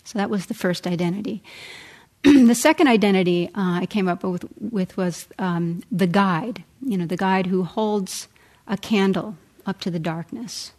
So 0.03 0.19
that 0.19 0.29
was 0.29 0.45
the 0.45 0.53
first 0.53 0.85
identity. 0.85 1.41
the 2.23 2.55
second 2.55 2.87
identity 2.87 3.49
uh, 3.55 3.79
I 3.81 3.85
came 3.85 4.07
up 4.07 4.23
with, 4.23 4.45
with 4.59 4.95
was 4.97 5.27
um, 5.39 5.83
the 5.91 6.07
guide. 6.07 6.63
You 6.81 6.97
know, 6.97 7.05
the 7.05 7.17
guide 7.17 7.47
who 7.47 7.63
holds 7.63 8.27
a 8.67 8.77
candle 8.77 9.35
up 9.65 9.79
to 9.81 9.91
the 9.91 9.99
darkness 9.99 10.71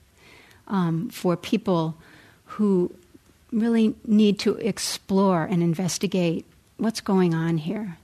um, 0.69 1.09
for 1.11 1.37
people 1.37 1.97
who 2.45 2.95
really 3.53 3.95
need 4.05 4.39
to 4.41 4.57
explore 4.57 5.45
and 5.45 5.63
investigate 5.63 6.45
what's 6.79 7.01
going 7.01 7.35
on 7.35 7.59
here. 7.59 7.97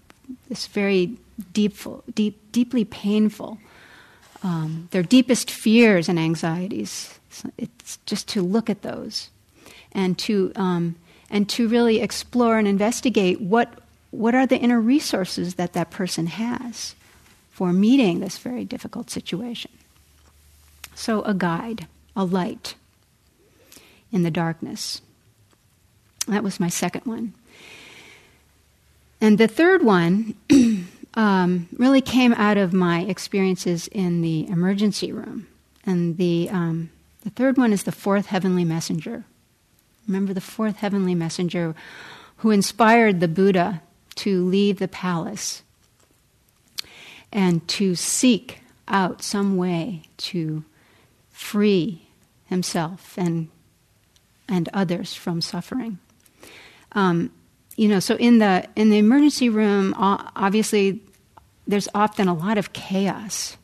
This 0.48 0.66
very 0.66 1.16
deep, 1.52 1.76
deep, 2.14 2.52
deeply 2.52 2.84
painful, 2.84 3.58
um, 4.42 4.88
their 4.90 5.02
deepest 5.02 5.50
fears 5.50 6.08
and 6.08 6.18
anxieties. 6.18 7.18
It's 7.58 7.98
just 8.06 8.28
to 8.28 8.42
look 8.42 8.68
at 8.70 8.82
those, 8.82 9.30
and 9.92 10.18
to 10.20 10.52
um, 10.54 10.96
and 11.30 11.48
to 11.50 11.68
really 11.68 12.00
explore 12.00 12.58
and 12.58 12.68
investigate 12.68 13.40
what 13.40 13.72
what 14.10 14.34
are 14.34 14.46
the 14.46 14.58
inner 14.58 14.80
resources 14.80 15.54
that 15.54 15.72
that 15.72 15.90
person 15.90 16.26
has 16.26 16.94
for 17.50 17.72
meeting 17.72 18.20
this 18.20 18.38
very 18.38 18.64
difficult 18.64 19.10
situation. 19.10 19.70
So 20.94 21.22
a 21.22 21.34
guide, 21.34 21.86
a 22.14 22.24
light 22.24 22.74
in 24.10 24.22
the 24.22 24.30
darkness. 24.30 25.00
That 26.28 26.42
was 26.42 26.60
my 26.60 26.68
second 26.68 27.04
one. 27.04 27.34
And 29.20 29.38
the 29.38 29.48
third 29.48 29.84
one 29.84 30.34
um, 31.14 31.68
really 31.76 32.00
came 32.00 32.32
out 32.34 32.56
of 32.56 32.72
my 32.72 33.02
experiences 33.02 33.88
in 33.88 34.20
the 34.20 34.48
emergency 34.48 35.12
room. 35.12 35.46
And 35.84 36.16
the, 36.16 36.48
um, 36.50 36.90
the 37.22 37.30
third 37.30 37.56
one 37.56 37.72
is 37.72 37.84
the 37.84 37.92
fourth 37.92 38.26
heavenly 38.26 38.64
messenger. 38.64 39.24
Remember 40.06 40.34
the 40.34 40.40
fourth 40.40 40.76
heavenly 40.76 41.14
messenger 41.14 41.74
who 42.38 42.50
inspired 42.50 43.20
the 43.20 43.28
Buddha 43.28 43.82
to 44.16 44.44
leave 44.44 44.78
the 44.78 44.88
palace 44.88 45.62
and 47.32 47.66
to 47.68 47.94
seek 47.94 48.60
out 48.88 49.22
some 49.22 49.56
way 49.56 50.02
to 50.16 50.64
free 51.30 52.02
himself 52.46 53.14
and, 53.16 53.48
and 54.48 54.68
others 54.74 55.14
from 55.14 55.40
suffering. 55.40 55.98
Um, 56.92 57.30
you 57.76 57.88
know, 57.88 58.00
so 58.00 58.16
in 58.16 58.38
the 58.38 58.68
in 58.76 58.90
the 58.90 58.98
emergency 58.98 59.48
room, 59.48 59.94
obviously, 59.96 61.00
there's 61.66 61.88
often 61.94 62.28
a 62.28 62.34
lot 62.34 62.58
of 62.58 62.72
chaos 62.72 63.56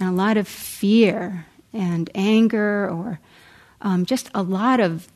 and 0.00 0.08
a 0.08 0.12
lot 0.12 0.36
of 0.36 0.48
fear 0.48 1.46
and 1.72 2.08
anger, 2.14 2.88
or 2.88 3.20
um, 3.82 4.06
just 4.06 4.30
a 4.34 4.42
lot 4.42 4.80
of 4.80 5.08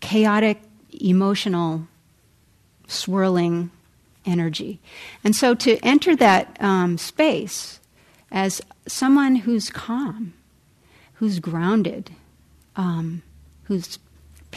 chaotic, 0.00 0.60
emotional, 1.00 1.86
swirling 2.86 3.70
energy. 4.24 4.80
And 5.22 5.36
so, 5.36 5.54
to 5.54 5.78
enter 5.84 6.16
that 6.16 6.56
um, 6.60 6.96
space 6.96 7.80
as 8.32 8.62
someone 8.88 9.36
who's 9.36 9.70
calm, 9.70 10.32
who's 11.14 11.40
grounded, 11.40 12.10
um, 12.74 13.22
who's 13.64 13.98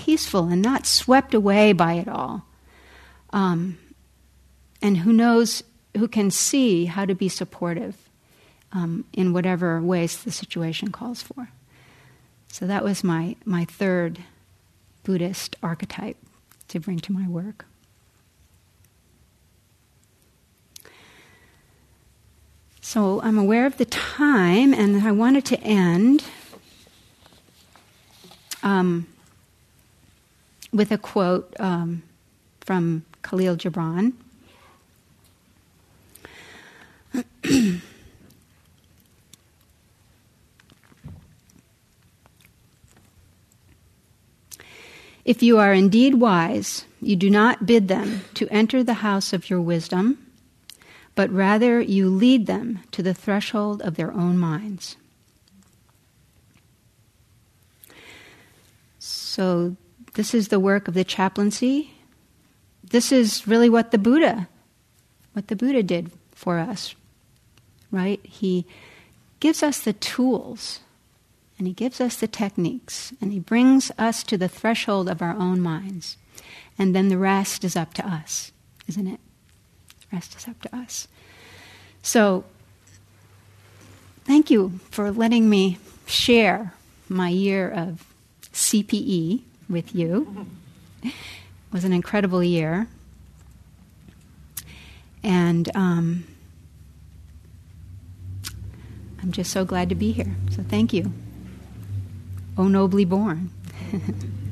peaceful 0.05 0.47
and 0.47 0.61
not 0.61 0.85
swept 0.85 1.33
away 1.33 1.73
by 1.73 1.93
it 1.93 2.07
all. 2.07 2.45
Um, 3.31 3.77
and 4.81 4.97
who 4.97 5.11
knows, 5.11 5.63
who 5.97 6.07
can 6.07 6.31
see 6.31 6.85
how 6.85 7.05
to 7.05 7.13
be 7.13 7.29
supportive 7.29 7.95
um, 8.71 9.05
in 9.13 9.33
whatever 9.33 9.81
ways 9.81 10.23
the 10.23 10.31
situation 10.31 10.91
calls 10.91 11.21
for. 11.21 11.49
So 12.47 12.65
that 12.65 12.83
was 12.83 13.03
my, 13.03 13.35
my 13.45 13.65
third 13.65 14.19
Buddhist 15.03 15.55
archetype 15.61 16.17
to 16.69 16.79
bring 16.79 16.99
to 16.99 17.11
my 17.11 17.27
work. 17.27 17.65
So 22.81 23.21
I'm 23.21 23.37
aware 23.37 23.65
of 23.65 23.77
the 23.77 23.85
time, 23.85 24.73
and 24.73 25.03
I 25.03 25.11
wanted 25.11 25.45
to 25.45 25.59
end 25.61 26.23
um, 28.63 29.05
with 30.71 30.91
a 30.91 30.97
quote 30.97 31.55
um, 31.59 32.03
from 32.61 33.05
Kahlil 33.23 33.57
Gibran. 33.57 34.13
if 45.25 45.41
you 45.41 45.57
are 45.57 45.73
indeed 45.73 46.15
wise, 46.15 46.85
you 47.01 47.15
do 47.15 47.29
not 47.29 47.65
bid 47.65 47.87
them 47.87 48.21
to 48.35 48.47
enter 48.49 48.83
the 48.83 48.95
house 48.95 49.33
of 49.33 49.49
your 49.49 49.61
wisdom, 49.61 50.23
but 51.15 51.31
rather 51.31 51.81
you 51.81 52.09
lead 52.09 52.45
them 52.45 52.79
to 52.91 53.01
the 53.01 53.13
threshold 53.13 53.81
of 53.81 53.95
their 53.95 54.11
own 54.11 54.37
minds. 54.37 54.95
So, 58.99 59.75
this 60.19 60.33
is 60.33 60.49
the 60.49 60.59
work 60.59 60.89
of 60.89 60.95
the 60.95 61.05
chaplaincy. 61.05 61.93
This 62.83 63.09
is 63.09 63.47
really 63.47 63.69
what 63.69 63.91
the 63.91 63.97
Buddha, 63.97 64.49
what 65.31 65.47
the 65.47 65.55
Buddha 65.55 65.81
did 65.81 66.11
for 66.33 66.59
us, 66.59 66.93
right? 67.89 68.19
He 68.21 68.65
gives 69.39 69.63
us 69.63 69.79
the 69.79 69.93
tools 69.93 70.81
and 71.57 71.67
he 71.67 71.73
gives 71.73 72.01
us 72.01 72.17
the 72.17 72.27
techniques 72.27 73.13
and 73.21 73.31
he 73.31 73.39
brings 73.39 73.93
us 73.97 74.21
to 74.23 74.37
the 74.37 74.49
threshold 74.49 75.07
of 75.07 75.21
our 75.21 75.37
own 75.37 75.61
minds. 75.61 76.17
And 76.77 76.93
then 76.93 77.07
the 77.07 77.17
rest 77.17 77.63
is 77.63 77.77
up 77.77 77.93
to 77.93 78.05
us, 78.05 78.51
isn't 78.89 79.07
it? 79.07 79.21
Rest 80.11 80.35
is 80.35 80.49
up 80.49 80.61
to 80.63 80.75
us. 80.75 81.07
So, 82.01 82.43
thank 84.25 84.51
you 84.51 84.81
for 84.91 85.11
letting 85.11 85.49
me 85.49 85.77
share 86.07 86.73
my 87.07 87.29
year 87.29 87.71
of 87.71 88.03
CPE 88.51 89.43
with 89.69 89.95
you. 89.95 90.47
It 91.03 91.13
was 91.71 91.83
an 91.83 91.93
incredible 91.93 92.43
year. 92.43 92.87
And 95.23 95.69
um, 95.75 96.25
I'm 99.21 99.31
just 99.31 99.51
so 99.51 99.65
glad 99.65 99.89
to 99.89 99.95
be 99.95 100.11
here. 100.11 100.35
So 100.51 100.63
thank 100.63 100.93
you. 100.93 101.11
Oh, 102.57 102.67
nobly 102.67 103.05
born. 103.05 103.51